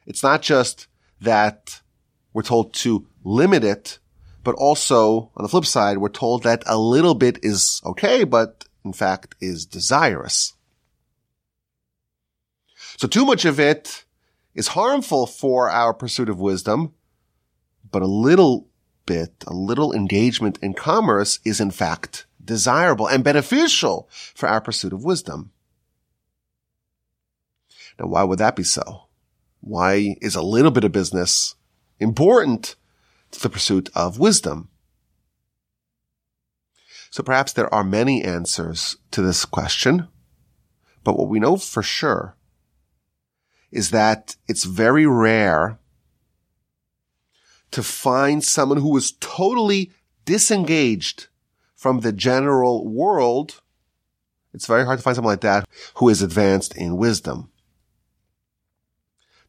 It's 0.05 0.23
not 0.23 0.41
just 0.41 0.87
that 1.21 1.81
we're 2.33 2.41
told 2.41 2.73
to 2.73 3.07
limit 3.23 3.63
it 3.63 3.99
but 4.43 4.55
also 4.55 5.31
on 5.35 5.43
the 5.43 5.49
flip 5.49 5.65
side, 5.65 5.97
we're 5.97 6.09
told 6.09 6.43
that 6.43 6.63
a 6.65 6.77
little 6.77 7.15
bit 7.15 7.39
is 7.43 7.81
okay, 7.85 8.23
but 8.23 8.65
in 8.83 8.93
fact 8.93 9.35
is 9.39 9.65
desirous. 9.65 10.53
So 12.97 13.07
too 13.07 13.25
much 13.25 13.45
of 13.45 13.59
it 13.59 14.05
is 14.53 14.69
harmful 14.69 15.25
for 15.25 15.69
our 15.69 15.93
pursuit 15.93 16.29
of 16.29 16.39
wisdom, 16.39 16.93
but 17.89 18.01
a 18.01 18.07
little 18.07 18.67
bit, 19.05 19.43
a 19.47 19.53
little 19.53 19.93
engagement 19.93 20.59
in 20.61 20.73
commerce 20.73 21.39
is 21.45 21.59
in 21.59 21.71
fact 21.71 22.25
desirable 22.43 23.07
and 23.07 23.23
beneficial 23.23 24.09
for 24.11 24.47
our 24.47 24.61
pursuit 24.61 24.93
of 24.93 25.03
wisdom. 25.03 25.51
Now, 27.99 28.07
why 28.07 28.23
would 28.23 28.39
that 28.39 28.55
be 28.55 28.63
so? 28.63 29.03
Why 29.61 30.15
is 30.21 30.35
a 30.35 30.41
little 30.41 30.71
bit 30.71 30.83
of 30.83 30.91
business 30.91 31.55
important 31.99 32.75
to 33.31 33.41
the 33.41 33.49
pursuit 33.49 33.89
of 33.95 34.19
wisdom. 34.19 34.69
So 37.09 37.23
perhaps 37.23 37.53
there 37.53 37.73
are 37.73 37.83
many 37.83 38.23
answers 38.23 38.97
to 39.11 39.21
this 39.21 39.43
question, 39.43 40.07
but 41.03 41.17
what 41.17 41.27
we 41.27 41.39
know 41.39 41.57
for 41.57 41.83
sure 41.83 42.35
is 43.71 43.91
that 43.91 44.35
it's 44.47 44.63
very 44.63 45.05
rare 45.05 45.79
to 47.71 47.81
find 47.81 48.43
someone 48.43 48.79
who 48.79 48.95
is 48.97 49.13
totally 49.19 49.91
disengaged 50.25 51.27
from 51.75 52.01
the 52.01 52.11
general 52.11 52.87
world. 52.87 53.61
It's 54.53 54.67
very 54.67 54.85
hard 54.85 54.99
to 54.99 55.03
find 55.03 55.15
someone 55.15 55.33
like 55.33 55.41
that 55.41 55.67
who 55.95 56.09
is 56.09 56.21
advanced 56.21 56.75
in 56.75 56.97
wisdom. 56.97 57.49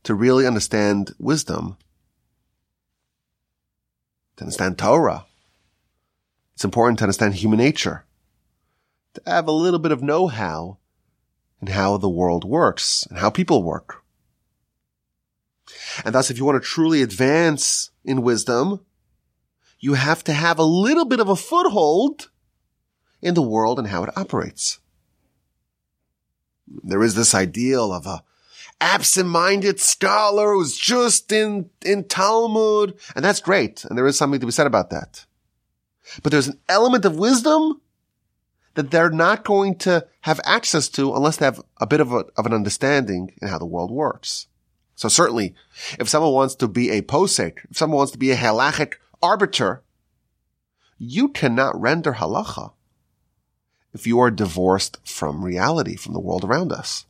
To 0.05 0.14
really 0.14 0.47
understand 0.47 1.14
wisdom, 1.18 1.77
to 4.42 4.46
understand 4.46 4.78
Torah. 4.78 5.26
It's 6.55 6.64
important 6.64 6.98
to 6.98 7.05
understand 7.05 7.35
human 7.35 7.59
nature, 7.59 8.05
to 9.14 9.22
have 9.26 9.48
a 9.48 9.52
little 9.52 9.78
bit 9.78 9.92
of 9.92 10.02
know-how 10.02 10.78
in 11.61 11.68
how 11.68 11.96
the 11.96 12.09
world 12.09 12.44
works 12.44 13.07
and 13.07 13.18
how 13.18 13.31
people 13.31 13.62
work. 13.62 14.02
And 16.05 16.14
thus, 16.14 16.31
if 16.31 16.38
you 16.38 16.44
want 16.44 16.62
to 16.62 16.68
truly 16.68 17.02
advance 17.02 17.90
in 18.05 18.22
wisdom, 18.22 18.81
you 19.78 19.94
have 19.94 20.22
to 20.24 20.33
have 20.33 20.59
a 20.59 20.64
little 20.64 21.05
bit 21.05 21.20
of 21.20 21.28
a 21.28 21.37
foothold 21.37 22.31
in 23.20 23.35
the 23.35 23.42
world 23.42 23.78
and 23.78 23.88
how 23.88 24.02
it 24.05 24.16
operates. 24.16 24.81
There 26.66 27.02
is 27.02 27.14
this 27.14 27.35
ideal 27.35 27.92
of 27.92 28.07
a 28.07 28.22
absent-minded 28.83 29.79
scholar 29.81 30.53
who's 30.53 30.77
just 30.77 31.31
in, 31.31 31.71
in 31.85 32.05
Talmud, 32.05 32.99
and 33.14 33.25
that's 33.25 33.40
great. 33.40 33.85
And 33.85 33.97
there 33.97 34.07
is 34.07 34.18
something 34.18 34.40
to 34.40 34.47
be 34.47 34.53
said 34.53 34.66
about 34.66 34.90
that. 34.90 35.25
But 36.23 36.33
there's 36.33 36.49
an 36.49 36.59
element 36.68 37.05
of 37.05 37.16
wisdom 37.16 37.81
that 38.75 38.90
they're 38.90 39.11
not 39.11 39.45
going 39.45 39.77
to 39.77 40.07
have 40.23 40.40
access 40.45 40.88
to 40.90 41.14
unless 41.14 41.37
they 41.37 41.45
have 41.45 41.62
a 41.81 41.87
bit 41.87 42.01
of, 42.01 42.12
a, 42.12 42.25
of 42.37 42.45
an 42.45 42.53
understanding 42.53 43.33
in 43.40 43.49
how 43.49 43.59
the 43.59 43.66
world 43.66 43.90
works. 43.90 44.49
So 44.97 45.09
certainly, 45.09 45.55
if 45.99 46.09
someone 46.09 46.33
wants 46.33 46.55
to 46.57 46.68
be 46.68 46.90
a 46.90 47.03
posek, 47.03 47.59
if 47.71 47.77
someone 47.77 47.99
wants 47.99 48.12
to 48.12 48.18
be 48.18 48.33
a 48.33 48.37
halachic 48.37 48.95
arbiter, 49.23 49.83
you 50.99 51.29
cannot 51.29 51.81
render 51.81 52.14
halacha 52.14 52.73
if 53.95 54.07
you 54.07 54.18
are 54.21 54.31
divorced 54.31 54.99
from 55.05 55.45
reality, 55.45 55.97
from 55.97 56.14
the 56.14 56.21
world 56.21 56.45
around 56.45 56.73
us. 56.73 57.07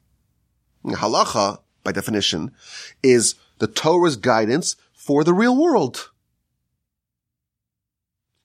Halacha, 0.85 1.61
by 1.85 1.93
definition, 1.93 2.53
is 3.03 3.35
the 3.59 3.67
Torah's 3.67 4.17
guidance 4.17 4.77
for 4.93 5.25
the 5.25 5.35
real 5.35 5.57
world. 5.57 6.11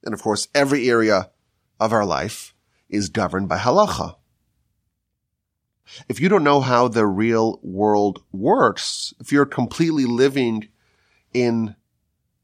And 0.04 0.14
of 0.14 0.22
course, 0.22 0.48
every 0.54 0.90
area 0.90 1.32
of 1.80 1.92
our 1.92 2.06
life 2.06 2.54
is 2.90 3.10
governed 3.10 3.50
by 3.50 3.58
halacha. 3.58 4.16
If 6.08 6.20
you 6.20 6.30
don't 6.30 6.44
know 6.44 6.62
how 6.62 6.88
the 6.88 7.06
real 7.06 7.60
world 7.62 8.24
works, 8.32 9.14
if 9.20 9.32
you're 9.32 9.46
completely 9.46 10.06
living 10.06 10.68
in 11.34 11.76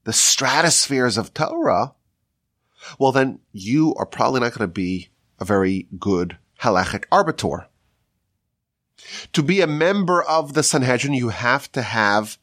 the 0.04 0.14
stratospheres 0.14 1.18
of 1.18 1.34
Torah, 1.34 1.94
well, 3.00 3.12
then 3.12 3.40
you 3.52 3.94
are 3.96 4.06
probably 4.06 4.42
not 4.42 4.54
going 4.54 4.68
to 4.68 4.74
be 4.74 5.10
a 5.40 5.46
very 5.46 5.88
good 6.00 6.38
halachic 6.62 7.06
arbiter. 7.12 7.68
To 9.34 9.44
be 9.44 9.62
a 9.62 9.68
member 9.68 10.22
of 10.22 10.54
the 10.54 10.64
Sanhedrin, 10.64 11.14
you 11.14 11.30
have 11.30 11.72
to 11.74 11.82
have 11.82 12.38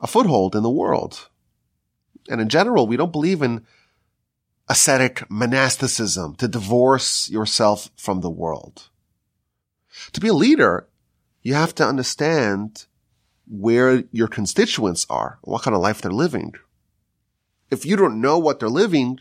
a 0.00 0.06
foothold 0.06 0.54
in 0.54 0.62
the 0.62 0.70
world. 0.70 1.28
And 2.28 2.40
in 2.40 2.48
general, 2.48 2.86
we 2.86 2.96
don't 2.96 3.12
believe 3.12 3.42
in 3.42 3.66
ascetic 4.68 5.30
monasticism 5.30 6.36
to 6.36 6.48
divorce 6.48 7.30
yourself 7.30 7.90
from 7.96 8.20
the 8.20 8.30
world. 8.30 8.88
To 10.12 10.20
be 10.20 10.28
a 10.28 10.34
leader, 10.34 10.88
you 11.42 11.54
have 11.54 11.74
to 11.76 11.86
understand 11.86 12.86
where 13.46 14.04
your 14.10 14.28
constituents 14.28 15.06
are, 15.10 15.38
what 15.42 15.62
kind 15.62 15.74
of 15.74 15.82
life 15.82 16.00
they're 16.00 16.10
living. 16.10 16.54
If 17.70 17.84
you 17.84 17.96
don't 17.96 18.20
know 18.20 18.38
what 18.38 18.58
they're 18.58 18.68
living 18.68 19.20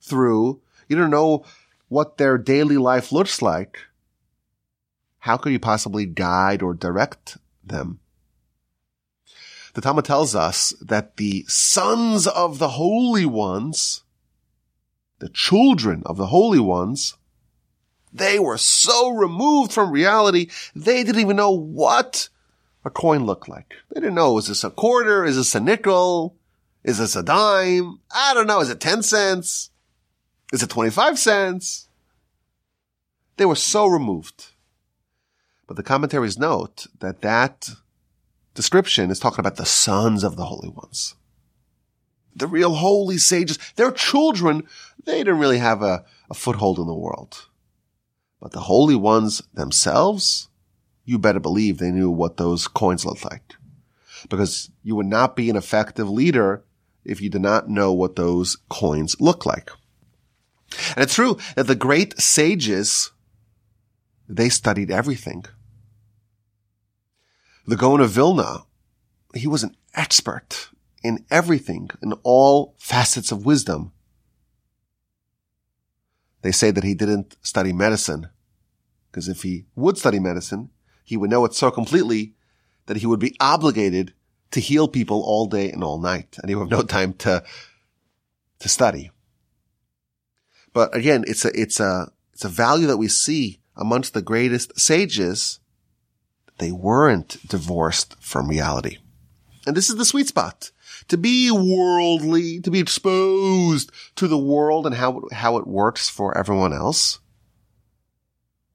through, 0.00 0.60
you 0.88 0.96
don't 0.96 1.10
know 1.10 1.44
what 1.88 2.16
their 2.16 2.38
daily 2.38 2.78
life 2.78 3.12
looks 3.12 3.42
like, 3.42 3.78
how 5.20 5.36
could 5.36 5.52
you 5.52 5.58
possibly 5.58 6.06
guide 6.06 6.62
or 6.62 6.74
direct 6.74 7.38
them? 7.64 8.00
The 9.74 9.80
Talmud 9.80 10.04
tells 10.04 10.34
us 10.34 10.74
that 10.80 11.16
the 11.16 11.44
sons 11.46 12.26
of 12.26 12.58
the 12.58 12.70
holy 12.70 13.26
ones, 13.26 14.02
the 15.18 15.28
children 15.28 16.02
of 16.06 16.16
the 16.16 16.26
holy 16.26 16.58
ones, 16.58 17.16
they 18.12 18.38
were 18.38 18.58
so 18.58 19.10
removed 19.10 19.72
from 19.72 19.92
reality, 19.92 20.48
they 20.74 21.04
didn't 21.04 21.20
even 21.20 21.36
know 21.36 21.52
what 21.52 22.28
a 22.84 22.90
coin 22.90 23.24
looked 23.26 23.48
like. 23.48 23.74
They 23.90 24.00
didn't 24.00 24.16
know, 24.16 24.38
is 24.38 24.48
this 24.48 24.64
a 24.64 24.70
quarter? 24.70 25.24
Is 25.24 25.36
this 25.36 25.54
a 25.54 25.60
nickel? 25.60 26.34
Is 26.82 26.98
this 26.98 27.14
a 27.14 27.22
dime? 27.22 28.00
I 28.10 28.34
don't 28.34 28.46
know. 28.46 28.60
Is 28.60 28.70
it 28.70 28.80
10 28.80 29.02
cents? 29.02 29.70
Is 30.52 30.62
it 30.62 30.70
25 30.70 31.18
cents? 31.18 31.88
They 33.36 33.44
were 33.44 33.54
so 33.54 33.86
removed. 33.86 34.46
But 35.70 35.76
the 35.76 35.84
commentaries 35.84 36.36
note 36.36 36.88
that 36.98 37.20
that 37.20 37.68
description 38.54 39.08
is 39.08 39.20
talking 39.20 39.38
about 39.38 39.54
the 39.54 39.64
sons 39.64 40.24
of 40.24 40.34
the 40.34 40.46
holy 40.46 40.68
ones. 40.68 41.14
The 42.34 42.48
real 42.48 42.74
holy 42.74 43.18
sages, 43.18 43.56
their 43.76 43.92
children, 43.92 44.66
they 45.04 45.18
didn't 45.18 45.38
really 45.38 45.58
have 45.58 45.80
a, 45.80 46.04
a 46.28 46.34
foothold 46.34 46.80
in 46.80 46.88
the 46.88 46.92
world. 46.92 47.46
But 48.40 48.50
the 48.50 48.62
holy 48.62 48.96
ones 48.96 49.44
themselves, 49.54 50.48
you 51.04 51.20
better 51.20 51.38
believe 51.38 51.78
they 51.78 51.92
knew 51.92 52.10
what 52.10 52.36
those 52.36 52.66
coins 52.66 53.06
looked 53.06 53.24
like. 53.24 53.54
Because 54.28 54.72
you 54.82 54.96
would 54.96 55.06
not 55.06 55.36
be 55.36 55.50
an 55.50 55.56
effective 55.56 56.10
leader 56.10 56.64
if 57.04 57.20
you 57.20 57.30
did 57.30 57.42
not 57.42 57.70
know 57.70 57.92
what 57.92 58.16
those 58.16 58.56
coins 58.70 59.20
look 59.20 59.46
like. 59.46 59.70
And 60.96 61.04
it's 61.04 61.14
true 61.14 61.38
that 61.54 61.68
the 61.68 61.76
great 61.76 62.20
sages, 62.20 63.12
they 64.28 64.48
studied 64.48 64.90
everything. 64.90 65.44
The 67.66 67.76
Gaon 67.76 68.00
of 68.00 68.10
Vilna, 68.10 68.64
he 69.34 69.46
was 69.46 69.62
an 69.62 69.76
expert 69.94 70.70
in 71.02 71.24
everything, 71.30 71.90
in 72.02 72.12
all 72.22 72.74
facets 72.78 73.30
of 73.30 73.46
wisdom. 73.46 73.92
They 76.42 76.52
say 76.52 76.70
that 76.70 76.84
he 76.84 76.94
didn't 76.94 77.36
study 77.42 77.72
medicine, 77.72 78.28
because 79.10 79.28
if 79.28 79.42
he 79.42 79.66
would 79.76 79.98
study 79.98 80.18
medicine, 80.18 80.70
he 81.04 81.16
would 81.16 81.30
know 81.30 81.44
it 81.44 81.54
so 81.54 81.70
completely 81.70 82.34
that 82.86 82.98
he 82.98 83.06
would 83.06 83.20
be 83.20 83.36
obligated 83.40 84.14
to 84.50 84.60
heal 84.60 84.88
people 84.88 85.22
all 85.22 85.46
day 85.46 85.70
and 85.70 85.84
all 85.84 85.98
night, 86.00 86.36
and 86.40 86.48
he 86.48 86.54
would 86.54 86.70
have 86.70 86.78
no 86.78 86.82
time 86.82 87.12
to, 87.12 87.44
to 88.58 88.68
study. 88.68 89.10
But 90.72 90.94
again, 90.94 91.24
it's 91.26 91.44
a, 91.44 91.60
it's 91.60 91.78
a, 91.78 92.10
it's 92.32 92.44
a 92.44 92.48
value 92.48 92.86
that 92.88 92.96
we 92.96 93.08
see 93.08 93.60
amongst 93.76 94.12
the 94.12 94.22
greatest 94.22 94.78
sages 94.78 95.59
they 96.60 96.70
weren't 96.70 97.36
divorced 97.48 98.14
from 98.20 98.48
reality. 98.48 98.98
And 99.66 99.76
this 99.76 99.90
is 99.90 99.96
the 99.96 100.04
sweet 100.04 100.28
spot. 100.28 100.70
To 101.08 101.16
be 101.16 101.50
worldly, 101.50 102.60
to 102.60 102.70
be 102.70 102.78
exposed 102.78 103.90
to 104.14 104.28
the 104.28 104.38
world 104.38 104.86
and 104.86 104.94
how, 104.94 105.22
how 105.32 105.56
it 105.56 105.66
works 105.66 106.08
for 106.08 106.36
everyone 106.38 106.72
else, 106.72 107.18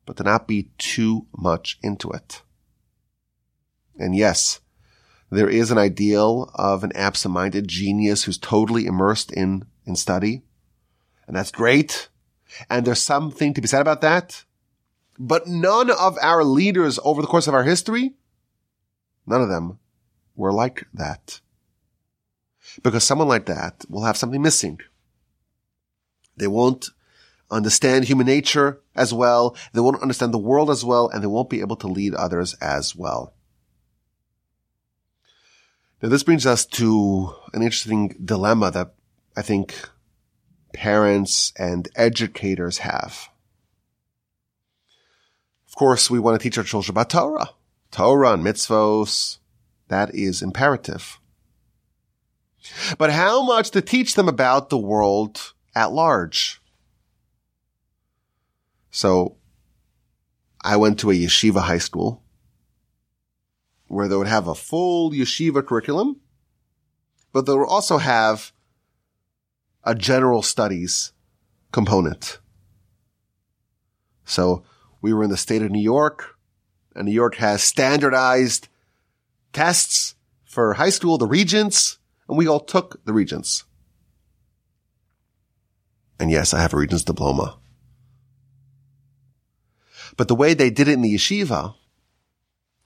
but 0.05 0.17
to 0.17 0.23
not 0.23 0.47
be 0.47 0.69
too 0.77 1.27
much 1.37 1.79
into 1.81 2.11
it. 2.11 2.41
And 3.97 4.15
yes, 4.15 4.59
there 5.29 5.49
is 5.49 5.71
an 5.71 5.77
ideal 5.77 6.51
of 6.55 6.83
an 6.83 6.91
absent-minded 6.95 7.67
genius 7.67 8.23
who's 8.23 8.37
totally 8.37 8.85
immersed 8.85 9.31
in, 9.31 9.65
in 9.85 9.95
study. 9.95 10.43
And 11.27 11.35
that's 11.35 11.51
great. 11.51 12.09
And 12.69 12.85
there's 12.85 13.01
something 13.01 13.53
to 13.53 13.61
be 13.61 13.67
said 13.67 13.81
about 13.81 14.01
that. 14.01 14.43
But 15.17 15.47
none 15.47 15.89
of 15.89 16.17
our 16.21 16.43
leaders 16.43 16.99
over 17.03 17.21
the 17.21 17.27
course 17.27 17.47
of 17.47 17.53
our 17.53 17.63
history, 17.63 18.13
none 19.25 19.41
of 19.41 19.49
them 19.49 19.79
were 20.35 20.51
like 20.51 20.85
that. 20.93 21.39
Because 22.83 23.03
someone 23.03 23.27
like 23.27 23.45
that 23.45 23.85
will 23.89 24.03
have 24.03 24.17
something 24.17 24.41
missing. 24.41 24.79
They 26.35 26.47
won't 26.47 26.89
understand 27.49 28.05
human 28.05 28.25
nature 28.25 28.81
as 28.95 29.13
well. 29.13 29.55
They 29.71 29.79
won't 29.79 30.01
understand 30.01 30.33
the 30.33 30.37
world 30.37 30.69
as 30.69 30.83
well, 30.83 31.07
and 31.09 31.23
they 31.23 31.27
won't 31.27 31.49
be 31.49 31.61
able 31.61 31.75
to 31.77 31.87
lead 31.87 32.13
others 32.13 32.53
as 32.55 32.95
well. 32.95 33.33
Now, 36.01 36.09
this 36.09 36.23
brings 36.23 36.45
us 36.45 36.65
to 36.65 37.33
an 37.53 37.61
interesting 37.61 38.15
dilemma 38.23 38.71
that 38.71 38.93
I 39.37 39.41
think 39.41 39.89
parents 40.73 41.53
and 41.57 41.87
educators 41.95 42.79
have. 42.79 43.29
Of 45.75 45.79
course, 45.79 46.09
we 46.09 46.19
want 46.19 46.39
to 46.39 46.41
teach 46.41 46.57
our 46.57 46.63
children 46.63 46.93
about 46.93 47.09
Torah. 47.09 47.49
Torah 47.91 48.31
and 48.31 48.45
mitzvos. 48.45 49.39
That 49.89 50.15
is 50.15 50.41
imperative. 50.41 51.19
But 52.97 53.11
how 53.11 53.43
much 53.43 53.71
to 53.71 53.81
teach 53.81 54.15
them 54.15 54.29
about 54.29 54.69
the 54.69 54.77
world 54.77 55.51
at 55.75 55.91
large? 55.91 56.61
So 58.89 59.35
I 60.63 60.77
went 60.77 60.97
to 60.99 61.11
a 61.11 61.13
yeshiva 61.13 61.63
high 61.63 61.79
school 61.79 62.23
where 63.87 64.07
they 64.07 64.15
would 64.15 64.27
have 64.27 64.47
a 64.47 64.55
full 64.55 65.11
yeshiva 65.11 65.67
curriculum, 65.67 66.21
but 67.33 67.45
they 67.45 67.53
would 67.53 67.67
also 67.67 67.97
have 67.97 68.53
a 69.83 69.93
general 69.93 70.41
studies 70.41 71.11
component. 71.73 72.39
So 74.23 74.63
we 75.05 75.13
were 75.13 75.23
in 75.23 75.29
the 75.29 75.37
state 75.37 75.61
of 75.61 75.69
New 75.69 75.83
York 75.83 76.35
and 76.95 77.05
New 77.05 77.11
York 77.11 77.35
has 77.35 77.61
standardized 77.61 78.67
tests 79.53 80.15
for 80.45 80.73
high 80.73 80.89
school, 80.89 81.19
the 81.19 81.27
regents, 81.27 81.99
and 82.27 82.35
we 82.35 82.47
all 82.47 82.59
took 82.59 83.05
the 83.05 83.13
regents. 83.13 83.65
And 86.19 86.31
yes, 86.31 86.55
I 86.55 86.59
have 86.59 86.73
a 86.73 86.77
regent's 86.77 87.03
diploma. 87.03 87.59
But 90.17 90.27
the 90.27 90.33
way 90.33 90.55
they 90.55 90.71
did 90.71 90.87
it 90.87 90.93
in 90.93 91.03
the 91.03 91.13
yeshiva, 91.13 91.75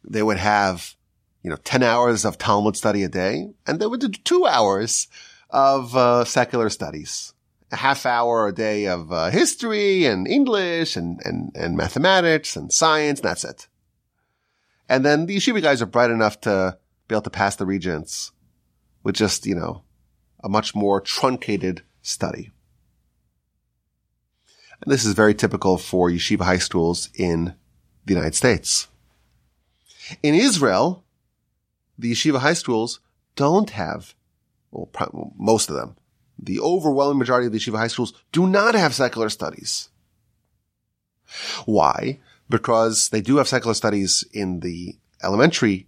they 0.04 0.22
would 0.22 0.40
have, 0.40 0.96
you 1.42 1.50
know, 1.50 1.56
10 1.64 1.84
hours 1.84 2.26
of 2.26 2.38
Talmud 2.38 2.76
study 2.76 3.04
a 3.04 3.08
day, 3.08 3.54
and 3.66 3.80
they 3.80 3.88
would 3.88 4.02
do 4.02 4.10
two 4.10 4.46
hours 4.46 5.08
of 5.50 5.96
uh, 5.96 6.26
secular 6.26 6.70
studies. 6.70 7.34
A 7.72 7.76
half 7.76 8.06
hour 8.06 8.48
a 8.48 8.54
day 8.54 8.88
of 8.88 9.12
uh, 9.12 9.30
history 9.30 10.06
and 10.06 10.28
English 10.28 10.96
and, 10.96 11.20
and, 11.24 11.52
and 11.56 11.78
mathematics 11.78 12.56
and 12.56 12.74
science, 12.74 13.20
and 13.20 13.30
that's 13.30 13.44
it. 13.44 13.68
And 14.88 15.06
then 15.06 15.28
the 15.28 15.38
yeshiva 15.38 15.62
guys 15.62 15.82
are 15.82 15.86
bright 15.88 16.10
enough 16.10 16.42
to 16.42 16.78
be 17.08 17.16
able 17.16 17.22
to 17.24 17.30
pass 17.30 17.56
the 17.56 17.66
regents 17.66 18.32
with 19.04 19.16
just, 19.16 19.46
you 19.46 19.56
know, 19.56 19.84
a 20.44 20.50
much 20.50 20.74
more 20.74 21.00
truncated 21.00 21.84
study. 22.02 22.52
And 24.82 24.92
this 24.92 25.06
is 25.06 25.14
very 25.14 25.36
typical 25.36 25.78
for 25.78 26.10
yeshiva 26.10 26.42
high 26.42 26.58
schools 26.58 27.10
in 27.14 27.54
the 28.06 28.14
United 28.14 28.36
States. 28.36 28.88
In 30.24 30.34
Israel, 30.34 31.04
the 31.98 32.12
yeshiva 32.12 32.40
high 32.40 32.54
schools 32.54 33.00
don't 33.36 33.70
have, 33.72 34.16
well, 34.72 34.90
most 35.38 35.70
of 35.70 35.76
them, 35.76 35.96
the 36.42 36.60
overwhelming 36.60 37.20
majority 37.20 37.48
of 37.48 37.52
the 37.52 37.60
yeshiva 37.60 37.78
high 37.78 37.88
schools 37.88 38.14
do 38.32 38.48
not 38.48 38.76
have 38.76 38.94
secular 38.94 39.30
studies. 39.30 39.90
Why? 41.66 42.20
Because 42.50 43.10
they 43.10 43.22
do 43.22 43.38
have 43.38 43.48
secular 43.48 43.74
studies 43.74 44.24
in 44.34 44.62
the 44.62 44.98
elementary 45.24 45.88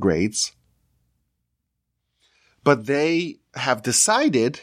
grades, 0.00 0.52
but 2.64 2.86
they 2.86 3.38
have 3.54 3.82
decided 3.82 4.60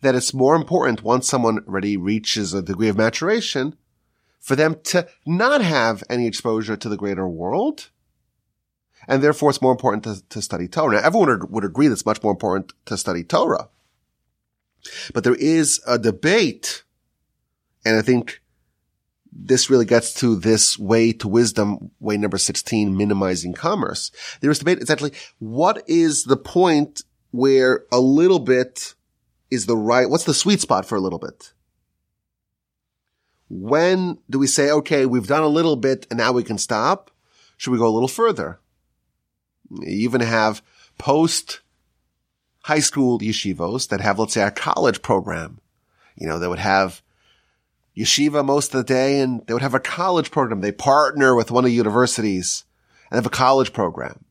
that 0.00 0.14
it's 0.16 0.34
more 0.34 0.56
important 0.56 1.02
once 1.02 1.28
someone 1.28 1.60
already 1.60 1.96
reaches 1.96 2.52
a 2.52 2.62
degree 2.62 2.88
of 2.88 2.96
maturation 2.96 3.76
for 4.40 4.56
them 4.56 4.76
to 4.82 5.06
not 5.24 5.62
have 5.62 6.02
any 6.10 6.26
exposure 6.26 6.76
to 6.76 6.88
the 6.88 6.96
greater 6.96 7.28
world. 7.28 7.90
And 9.08 9.22
therefore 9.22 9.50
it's 9.50 9.62
more 9.62 9.72
important 9.72 10.04
to, 10.04 10.22
to 10.28 10.42
study 10.42 10.68
Torah. 10.68 10.96
Now 10.96 11.06
everyone 11.06 11.50
would, 11.50 11.64
agree 11.64 11.88
that 11.88 11.94
it's 11.94 12.06
much 12.06 12.22
more 12.22 12.32
important 12.32 12.72
to 12.86 12.96
study 12.96 13.24
Torah. 13.24 13.68
But 15.14 15.24
there 15.24 15.34
is 15.34 15.80
a 15.86 15.98
debate, 15.98 16.82
and 17.84 17.96
I 17.96 18.02
think 18.02 18.40
this 19.32 19.70
really 19.70 19.84
gets 19.84 20.12
to 20.14 20.36
this 20.36 20.78
way 20.78 21.12
to 21.12 21.28
wisdom, 21.28 21.90
way 22.00 22.16
number 22.16 22.38
16, 22.38 22.96
minimizing 22.96 23.54
commerce. 23.54 24.10
There 24.40 24.50
is 24.50 24.58
debate 24.58 24.78
exactly 24.78 25.12
what 25.38 25.82
is 25.86 26.24
the 26.24 26.36
point 26.36 27.02
where 27.30 27.86
a 27.90 27.98
little 27.98 28.38
bit 28.38 28.94
is 29.50 29.66
the 29.66 29.76
right, 29.76 30.08
what's 30.08 30.24
the 30.24 30.34
sweet 30.34 30.60
spot 30.60 30.86
for 30.86 30.96
a 30.96 31.00
little 31.00 31.18
bit? 31.18 31.52
When 33.48 34.18
do 34.30 34.38
we 34.38 34.46
say, 34.46 34.70
okay, 34.70 35.04
we've 35.06 35.26
done 35.26 35.42
a 35.42 35.48
little 35.48 35.76
bit 35.76 36.06
and 36.10 36.18
now 36.18 36.32
we 36.32 36.42
can 36.42 36.58
stop? 36.58 37.10
Should 37.56 37.70
we 37.70 37.78
go 37.78 37.86
a 37.86 37.92
little 37.92 38.08
further? 38.08 38.60
Even 39.84 40.20
have 40.20 40.62
post 40.98 41.60
high 42.64 42.80
school 42.80 43.18
yeshivos 43.18 43.88
that 43.88 44.00
have, 44.00 44.18
let's 44.18 44.34
say, 44.34 44.42
a 44.42 44.50
college 44.50 45.02
program. 45.02 45.60
You 46.16 46.28
know, 46.28 46.38
they 46.38 46.48
would 46.48 46.58
have 46.58 47.02
yeshiva 47.96 48.44
most 48.44 48.74
of 48.74 48.78
the 48.78 48.92
day 48.92 49.20
and 49.20 49.46
they 49.46 49.52
would 49.52 49.62
have 49.62 49.74
a 49.74 49.80
college 49.80 50.30
program. 50.30 50.60
They 50.60 50.72
partner 50.72 51.34
with 51.34 51.50
one 51.50 51.64
of 51.64 51.70
the 51.70 51.76
universities 51.76 52.64
and 53.10 53.16
have 53.16 53.26
a 53.26 53.30
college 53.30 53.72
program. 53.72 54.24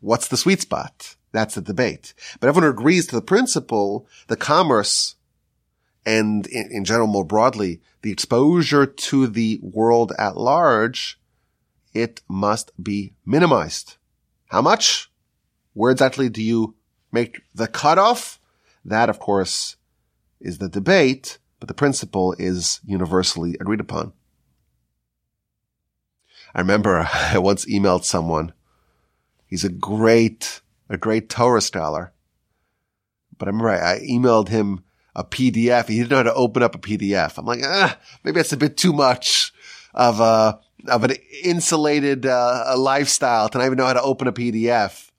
What's 0.00 0.28
the 0.28 0.36
sweet 0.36 0.60
spot? 0.60 1.16
That's 1.32 1.54
the 1.54 1.60
debate. 1.60 2.14
But 2.40 2.48
everyone 2.48 2.70
agrees 2.70 3.06
to 3.08 3.16
the 3.16 3.22
principle, 3.22 4.06
the 4.28 4.36
commerce 4.36 5.16
and 6.06 6.46
in 6.46 6.84
general, 6.84 7.08
more 7.08 7.24
broadly, 7.24 7.80
the 8.02 8.12
exposure 8.12 8.86
to 8.86 9.26
the 9.26 9.58
world 9.60 10.12
at 10.18 10.36
large, 10.36 11.18
it 11.96 12.20
must 12.28 12.70
be 12.82 13.14
minimized. 13.24 13.96
How 14.48 14.60
much? 14.60 15.10
Where 15.72 15.90
exactly 15.90 16.28
do 16.28 16.42
you 16.42 16.76
make 17.10 17.40
the 17.54 17.66
cutoff? 17.66 18.38
That, 18.84 19.08
of 19.08 19.18
course, 19.18 19.76
is 20.40 20.58
the 20.58 20.68
debate, 20.68 21.38
but 21.58 21.68
the 21.68 21.74
principle 21.74 22.34
is 22.38 22.80
universally 22.84 23.56
agreed 23.58 23.80
upon. 23.80 24.12
I 26.54 26.60
remember 26.60 27.08
I 27.12 27.38
once 27.38 27.64
emailed 27.64 28.04
someone. 28.04 28.52
He's 29.46 29.64
a 29.64 29.70
great, 29.70 30.60
a 30.90 30.98
great 30.98 31.30
Torah 31.30 31.62
scholar. 31.62 32.12
But 33.38 33.48
I 33.48 33.50
remember 33.50 33.70
I, 33.70 34.00
emailed 34.00 34.48
him 34.48 34.84
a 35.14 35.24
PDF. 35.24 35.88
He 35.88 35.96
didn't 35.96 36.10
know 36.10 36.16
how 36.16 36.22
to 36.24 36.34
open 36.34 36.62
up 36.62 36.74
a 36.74 36.78
PDF. 36.78 37.38
I'm 37.38 37.46
like, 37.46 37.60
ah, 37.64 37.98
maybe 38.22 38.36
that's 38.36 38.52
a 38.52 38.56
bit 38.56 38.76
too 38.76 38.92
much 38.92 39.52
of 39.96 40.20
a, 40.20 40.60
of 40.88 41.04
an 41.04 41.12
insulated, 41.42 42.26
uh, 42.26 42.74
lifestyle 42.76 43.48
to 43.48 43.58
not 43.58 43.64
even 43.64 43.78
know 43.78 43.86
how 43.86 43.94
to 43.94 44.02
open 44.02 44.28
a 44.28 44.32
PDF. 44.32 45.10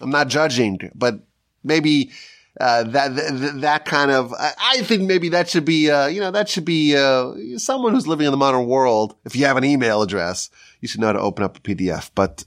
I'm 0.00 0.10
not 0.10 0.28
judging, 0.28 0.90
but 0.94 1.20
maybe, 1.64 2.12
uh, 2.60 2.84
that, 2.84 3.16
that, 3.16 3.60
that 3.60 3.84
kind 3.86 4.10
of, 4.10 4.32
I 4.38 4.82
think 4.82 5.02
maybe 5.02 5.30
that 5.30 5.48
should 5.48 5.64
be, 5.64 5.90
uh, 5.90 6.06
you 6.06 6.20
know, 6.20 6.30
that 6.30 6.48
should 6.48 6.64
be, 6.64 6.96
uh, 6.96 7.32
someone 7.58 7.92
who's 7.92 8.06
living 8.06 8.26
in 8.26 8.30
the 8.30 8.36
modern 8.36 8.66
world. 8.66 9.16
If 9.24 9.34
you 9.34 9.46
have 9.46 9.56
an 9.56 9.64
email 9.64 10.02
address, 10.02 10.50
you 10.80 10.88
should 10.88 11.00
know 11.00 11.08
how 11.08 11.14
to 11.14 11.20
open 11.20 11.44
up 11.44 11.56
a 11.56 11.60
PDF. 11.60 12.10
But 12.14 12.44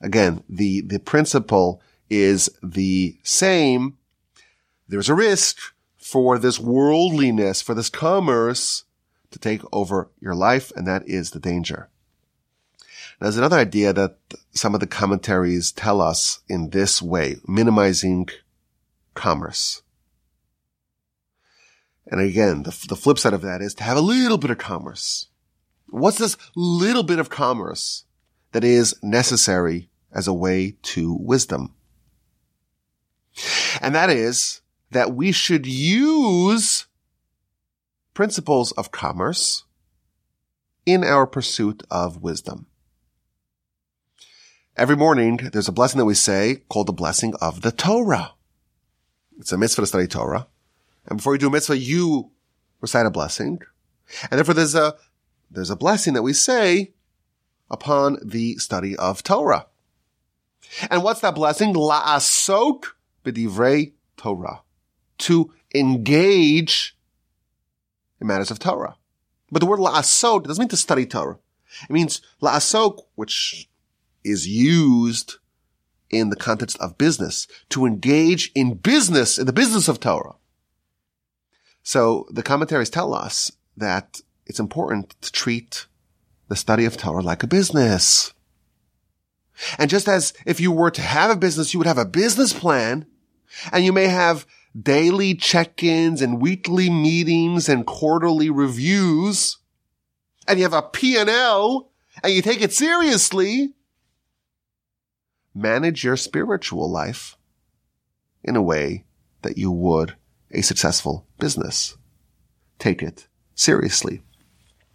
again, 0.00 0.44
the, 0.48 0.80
the 0.82 1.00
principle 1.00 1.82
is 2.08 2.48
the 2.62 3.18
same. 3.22 3.98
There's 4.88 5.08
a 5.08 5.14
risk 5.14 5.58
for 5.96 6.38
this 6.38 6.60
worldliness, 6.60 7.62
for 7.62 7.74
this 7.74 7.88
commerce 7.88 8.84
to 9.32 9.38
take 9.38 9.62
over 9.72 10.10
your 10.20 10.34
life. 10.34 10.72
And 10.76 10.86
that 10.86 11.06
is 11.06 11.30
the 11.30 11.40
danger. 11.40 11.88
There's 13.20 13.36
another 13.36 13.58
idea 13.58 13.92
that 13.92 14.16
some 14.52 14.74
of 14.74 14.80
the 14.80 14.86
commentaries 14.86 15.70
tell 15.70 16.00
us 16.00 16.40
in 16.48 16.70
this 16.70 17.00
way, 17.00 17.36
minimizing 17.46 18.28
commerce. 19.14 19.82
And 22.06 22.20
again, 22.20 22.64
the, 22.64 22.86
the 22.88 22.96
flip 22.96 23.18
side 23.18 23.32
of 23.32 23.42
that 23.42 23.62
is 23.62 23.74
to 23.74 23.84
have 23.84 23.96
a 23.96 24.00
little 24.00 24.38
bit 24.38 24.50
of 24.50 24.58
commerce. 24.58 25.28
What's 25.88 26.18
this 26.18 26.36
little 26.56 27.02
bit 27.02 27.18
of 27.18 27.30
commerce 27.30 28.04
that 28.52 28.64
is 28.64 28.94
necessary 29.02 29.88
as 30.12 30.26
a 30.26 30.34
way 30.34 30.76
to 30.82 31.14
wisdom? 31.14 31.74
And 33.80 33.94
that 33.94 34.10
is 34.10 34.62
that 34.90 35.14
we 35.14 35.32
should 35.32 35.66
use 35.66 36.86
principles 38.14 38.72
of 38.72 38.90
commerce 38.90 39.64
in 40.84 41.04
our 41.04 41.26
pursuit 41.26 41.82
of 41.90 42.22
wisdom. 42.22 42.66
Every 44.76 44.96
morning, 44.96 45.50
there's 45.52 45.68
a 45.68 45.72
blessing 45.72 45.98
that 45.98 46.06
we 46.06 46.14
say 46.14 46.62
called 46.68 46.88
the 46.88 46.92
blessing 46.92 47.34
of 47.40 47.60
the 47.60 47.72
Torah. 47.72 48.32
It's 49.38 49.52
a 49.52 49.58
mitzvah 49.58 49.82
to 49.82 49.86
study 49.86 50.06
Torah. 50.06 50.46
And 51.06 51.18
before 51.18 51.34
you 51.34 51.38
do 51.38 51.48
a 51.48 51.50
mitzvah, 51.50 51.76
you 51.76 52.30
recite 52.80 53.06
a 53.06 53.10
blessing. 53.10 53.60
And 54.30 54.38
therefore 54.38 54.54
there's 54.54 54.74
a, 54.74 54.94
there's 55.50 55.70
a 55.70 55.76
blessing 55.76 56.14
that 56.14 56.22
we 56.22 56.32
say 56.32 56.92
upon 57.70 58.18
the 58.24 58.56
study 58.56 58.96
of 58.96 59.22
Torah. 59.22 59.66
And 60.90 61.02
what's 61.02 61.20
that 61.20 61.34
blessing? 61.34 61.74
La'asok 61.74 62.84
b'divrei 63.24 63.92
Torah 64.16 64.62
to 65.18 65.52
engage 65.74 66.96
in 68.22 68.26
matters 68.26 68.50
of 68.50 68.58
Torah. 68.58 68.96
But 69.50 69.60
the 69.60 69.66
word 69.66 69.80
la'asok 69.80 70.44
doesn't 70.44 70.62
mean 70.62 70.68
to 70.70 70.76
study 70.78 71.04
Torah. 71.04 71.38
It 71.82 71.92
means 71.92 72.22
la'asok, 72.40 73.02
which 73.16 73.68
is 74.24 74.48
used 74.48 75.36
in 76.08 76.30
the 76.30 76.36
context 76.36 76.78
of 76.78 76.96
business, 76.96 77.46
to 77.70 77.84
engage 77.84 78.50
in 78.54 78.74
business, 78.74 79.38
in 79.38 79.46
the 79.46 79.52
business 79.52 79.88
of 79.88 80.00
Torah. 80.00 80.36
So 81.82 82.26
the 82.30 82.42
commentaries 82.42 82.90
tell 82.90 83.12
us 83.12 83.52
that 83.76 84.20
it's 84.46 84.60
important 84.60 85.14
to 85.22 85.32
treat 85.32 85.86
the 86.48 86.56
study 86.56 86.84
of 86.84 86.96
Torah 86.96 87.22
like 87.22 87.42
a 87.42 87.46
business. 87.46 88.32
And 89.78 89.90
just 89.90 90.08
as 90.08 90.32
if 90.46 90.60
you 90.60 90.70
were 90.70 90.90
to 90.90 91.02
have 91.02 91.30
a 91.30 91.36
business, 91.36 91.72
you 91.72 91.78
would 91.78 91.86
have 91.86 91.98
a 91.98 92.04
business 92.04 92.52
plan 92.52 93.06
and 93.72 93.84
you 93.84 93.92
may 93.92 94.06
have 94.06 94.46
daily 94.80 95.34
check-ins 95.34 96.22
and 96.22 96.40
weekly 96.40 96.88
meetings 96.88 97.68
and 97.68 97.86
quarterly 97.86 98.50
reviews 98.50 99.58
and 100.46 100.58
you 100.58 100.64
have 100.64 100.72
a 100.72 100.82
P&L 100.82 101.90
and 102.22 102.32
you 102.32 102.42
take 102.42 102.60
it 102.60 102.72
seriously, 102.72 103.74
manage 105.54 106.04
your 106.04 106.16
spiritual 106.16 106.90
life 106.90 107.36
in 108.42 108.56
a 108.56 108.62
way 108.62 109.04
that 109.42 109.58
you 109.58 109.70
would 109.70 110.16
a 110.50 110.62
successful 110.62 111.26
business. 111.38 111.96
Take 112.78 113.02
it 113.02 113.28
seriously. 113.54 114.22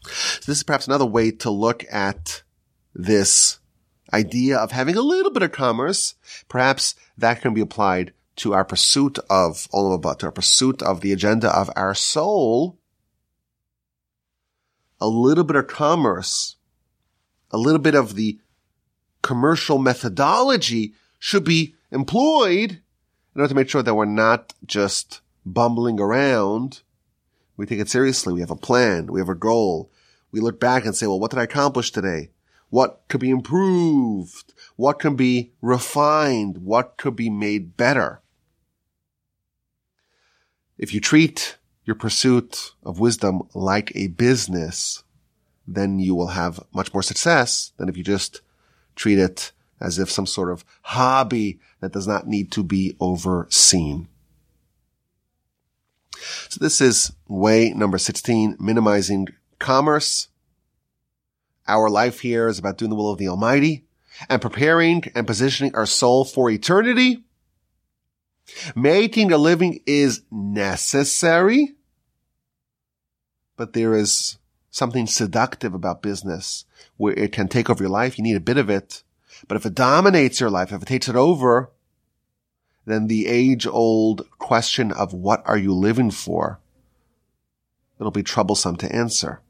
So 0.03 0.51
this 0.51 0.57
is 0.57 0.63
perhaps 0.63 0.87
another 0.87 1.05
way 1.05 1.31
to 1.31 1.49
look 1.49 1.83
at 1.91 2.43
this 2.93 3.59
idea 4.13 4.57
of 4.57 4.71
having 4.71 4.95
a 4.95 5.01
little 5.01 5.31
bit 5.31 5.43
of 5.43 5.51
commerce. 5.51 6.15
Perhaps 6.47 6.95
that 7.17 7.41
can 7.41 7.53
be 7.53 7.61
applied 7.61 8.13
to 8.37 8.53
our 8.53 8.63
pursuit 8.63 9.19
of 9.29 9.67
Olam 9.73 10.17
to 10.19 10.25
our 10.27 10.31
pursuit 10.31 10.81
of 10.81 11.01
the 11.01 11.11
agenda 11.11 11.49
of 11.49 11.69
our 11.75 11.93
soul, 11.93 12.77
a 14.99 15.07
little 15.07 15.43
bit 15.43 15.55
of 15.55 15.67
commerce, 15.67 16.55
a 17.51 17.57
little 17.57 17.79
bit 17.79 17.95
of 17.95 18.15
the 18.15 18.39
commercial 19.21 19.77
methodology 19.77 20.93
should 21.19 21.43
be 21.43 21.75
employed 21.91 22.71
in 22.71 23.41
order 23.41 23.49
to 23.49 23.55
make 23.55 23.69
sure 23.69 23.83
that 23.83 23.95
we're 23.95 24.05
not 24.05 24.53
just 24.65 25.21
bumbling 25.45 25.99
around. 25.99 26.81
We 27.55 27.65
take 27.65 27.79
it 27.79 27.89
seriously. 27.89 28.33
We 28.33 28.41
have 28.41 28.51
a 28.51 28.55
plan. 28.55 29.07
We 29.07 29.19
have 29.19 29.29
a 29.29 29.35
goal. 29.35 29.91
We 30.31 30.39
look 30.39 30.59
back 30.59 30.85
and 30.85 30.95
say, 30.95 31.07
well, 31.07 31.19
what 31.19 31.31
did 31.31 31.39
I 31.39 31.43
accomplish 31.43 31.91
today? 31.91 32.29
What 32.69 33.01
could 33.07 33.21
be 33.21 33.29
improved? 33.29 34.53
What 34.75 34.99
can 34.99 35.15
be 35.15 35.53
refined? 35.61 36.59
What 36.59 36.97
could 36.97 37.15
be 37.15 37.29
made 37.29 37.77
better? 37.77 38.21
If 40.77 40.93
you 40.93 41.01
treat 41.01 41.57
your 41.85 41.95
pursuit 41.95 42.73
of 42.83 42.99
wisdom 42.99 43.43
like 43.53 43.91
a 43.95 44.07
business, 44.07 45.03
then 45.67 45.99
you 45.99 46.15
will 46.15 46.27
have 46.27 46.63
much 46.73 46.93
more 46.93 47.03
success 47.03 47.71
than 47.77 47.89
if 47.89 47.97
you 47.97 48.03
just 48.03 48.41
treat 48.95 49.19
it 49.19 49.51
as 49.79 49.99
if 49.99 50.09
some 50.09 50.25
sort 50.25 50.51
of 50.51 50.65
hobby 50.81 51.59
that 51.81 51.93
does 51.93 52.07
not 52.07 52.27
need 52.27 52.51
to 52.51 52.63
be 52.63 52.95
overseen. 52.99 54.07
So 56.49 56.59
this 56.59 56.81
is 56.81 57.11
way 57.27 57.69
number 57.69 57.97
16, 57.97 58.57
minimizing 58.59 59.27
commerce. 59.59 60.29
Our 61.67 61.89
life 61.89 62.21
here 62.21 62.47
is 62.47 62.59
about 62.59 62.77
doing 62.77 62.89
the 62.89 62.95
will 62.95 63.11
of 63.11 63.19
the 63.19 63.27
Almighty 63.27 63.85
and 64.29 64.41
preparing 64.41 65.03
and 65.13 65.27
positioning 65.27 65.75
our 65.75 65.85
soul 65.85 66.25
for 66.25 66.49
eternity. 66.49 67.23
Making 68.75 69.31
a 69.31 69.37
living 69.37 69.81
is 69.85 70.21
necessary, 70.31 71.75
but 73.55 73.73
there 73.73 73.95
is 73.95 74.37
something 74.69 75.07
seductive 75.07 75.73
about 75.73 76.01
business 76.01 76.65
where 76.97 77.13
it 77.13 77.31
can 77.31 77.47
take 77.47 77.69
over 77.69 77.83
your 77.83 77.89
life. 77.89 78.17
You 78.17 78.23
need 78.23 78.37
a 78.37 78.41
bit 78.41 78.57
of 78.57 78.69
it. 78.69 79.03
But 79.47 79.57
if 79.57 79.65
it 79.65 79.75
dominates 79.75 80.39
your 80.39 80.49
life, 80.49 80.71
if 80.71 80.81
it 80.81 80.87
takes 80.87 81.09
it 81.09 81.15
over, 81.15 81.71
then 82.85 83.07
the 83.07 83.27
age 83.27 83.67
old 83.67 84.27
question 84.39 84.91
of 84.91 85.13
what 85.13 85.43
are 85.45 85.57
you 85.57 85.73
living 85.73 86.09
for? 86.09 86.59
It'll 87.99 88.11
be 88.11 88.23
troublesome 88.23 88.77
to 88.77 88.95
answer. 88.95 89.41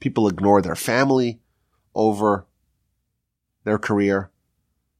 People 0.00 0.28
ignore 0.28 0.62
their 0.62 0.76
family 0.76 1.40
over 1.94 2.46
their 3.64 3.78
career. 3.78 4.30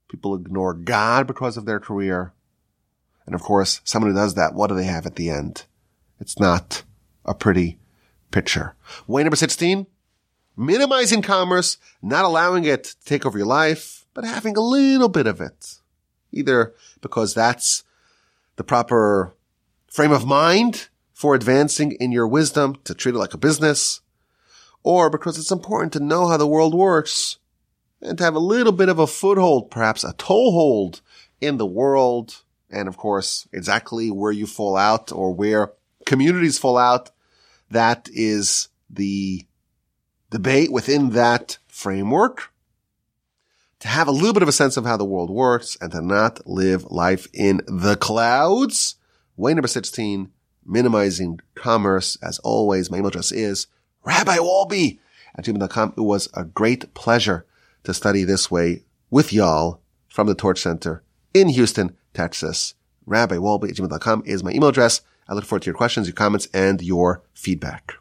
People 0.08 0.34
ignore 0.34 0.74
God 0.74 1.26
because 1.26 1.56
of 1.56 1.64
their 1.64 1.80
career. 1.80 2.32
And 3.28 3.34
of 3.34 3.42
course, 3.42 3.82
someone 3.84 4.10
who 4.10 4.16
does 4.16 4.36
that, 4.36 4.54
what 4.54 4.68
do 4.68 4.74
they 4.74 4.86
have 4.86 5.04
at 5.04 5.16
the 5.16 5.28
end? 5.28 5.66
It's 6.18 6.40
not 6.40 6.82
a 7.26 7.34
pretty 7.34 7.78
picture. 8.30 8.74
Way 9.06 9.22
number 9.22 9.36
16, 9.36 9.86
minimizing 10.56 11.20
commerce, 11.20 11.76
not 12.00 12.24
allowing 12.24 12.64
it 12.64 12.84
to 12.84 13.04
take 13.04 13.26
over 13.26 13.36
your 13.36 13.46
life, 13.46 14.06
but 14.14 14.24
having 14.24 14.56
a 14.56 14.62
little 14.62 15.10
bit 15.10 15.26
of 15.26 15.42
it. 15.42 15.74
Either 16.32 16.74
because 17.02 17.34
that's 17.34 17.84
the 18.56 18.64
proper 18.64 19.34
frame 19.88 20.12
of 20.12 20.24
mind 20.24 20.88
for 21.12 21.34
advancing 21.34 21.92
in 22.00 22.12
your 22.12 22.26
wisdom 22.26 22.76
to 22.84 22.94
treat 22.94 23.14
it 23.14 23.18
like 23.18 23.34
a 23.34 23.38
business, 23.38 24.00
or 24.82 25.10
because 25.10 25.38
it's 25.38 25.50
important 25.50 25.92
to 25.92 26.00
know 26.00 26.28
how 26.28 26.38
the 26.38 26.46
world 26.46 26.72
works 26.72 27.36
and 28.00 28.16
to 28.16 28.24
have 28.24 28.34
a 28.34 28.38
little 28.38 28.72
bit 28.72 28.88
of 28.88 28.98
a 28.98 29.06
foothold, 29.06 29.70
perhaps 29.70 30.02
a 30.02 30.14
toehold 30.14 31.02
in 31.42 31.58
the 31.58 31.66
world. 31.66 32.42
And 32.70 32.88
of 32.88 32.96
course, 32.96 33.48
exactly 33.52 34.10
where 34.10 34.32
you 34.32 34.46
fall 34.46 34.76
out 34.76 35.12
or 35.12 35.32
where 35.32 35.72
communities 36.06 36.58
fall 36.58 36.76
out. 36.76 37.10
That 37.70 38.08
is 38.12 38.68
the 38.90 39.46
debate 40.30 40.72
within 40.72 41.10
that 41.10 41.58
framework. 41.66 42.52
To 43.80 43.88
have 43.88 44.08
a 44.08 44.12
little 44.12 44.32
bit 44.32 44.42
of 44.42 44.48
a 44.48 44.52
sense 44.52 44.76
of 44.76 44.84
how 44.84 44.96
the 44.96 45.04
world 45.04 45.30
works 45.30 45.76
and 45.80 45.92
to 45.92 46.02
not 46.02 46.46
live 46.46 46.84
life 46.90 47.28
in 47.32 47.60
the 47.66 47.96
clouds. 47.96 48.96
Way 49.36 49.54
number 49.54 49.68
16, 49.68 50.32
minimizing 50.66 51.40
commerce. 51.54 52.18
As 52.20 52.40
always, 52.40 52.90
my 52.90 52.98
email 52.98 53.08
address 53.08 53.30
is 53.30 53.68
Rabbi 54.04 54.38
Wolbe 54.38 54.98
at 55.36 55.44
gmail.com. 55.44 55.94
It 55.96 56.00
was 56.00 56.28
a 56.34 56.44
great 56.44 56.92
pleasure 56.94 57.46
to 57.84 57.94
study 57.94 58.24
this 58.24 58.50
way 58.50 58.82
with 59.10 59.32
y'all 59.32 59.80
from 60.08 60.26
the 60.26 60.34
Torch 60.34 60.60
Center 60.60 61.02
in 61.32 61.48
Houston, 61.48 61.96
Texas. 62.18 62.74
Rabbi 63.06 63.36
Wolbe 63.36 63.68
at 63.70 63.76
gmail.com 63.76 64.22
is 64.26 64.42
my 64.42 64.50
email 64.50 64.70
address. 64.70 65.02
I 65.28 65.34
look 65.34 65.44
forward 65.44 65.62
to 65.62 65.66
your 65.66 65.76
questions, 65.76 66.08
your 66.08 66.14
comments, 66.14 66.48
and 66.52 66.82
your 66.82 67.22
feedback. 67.32 67.94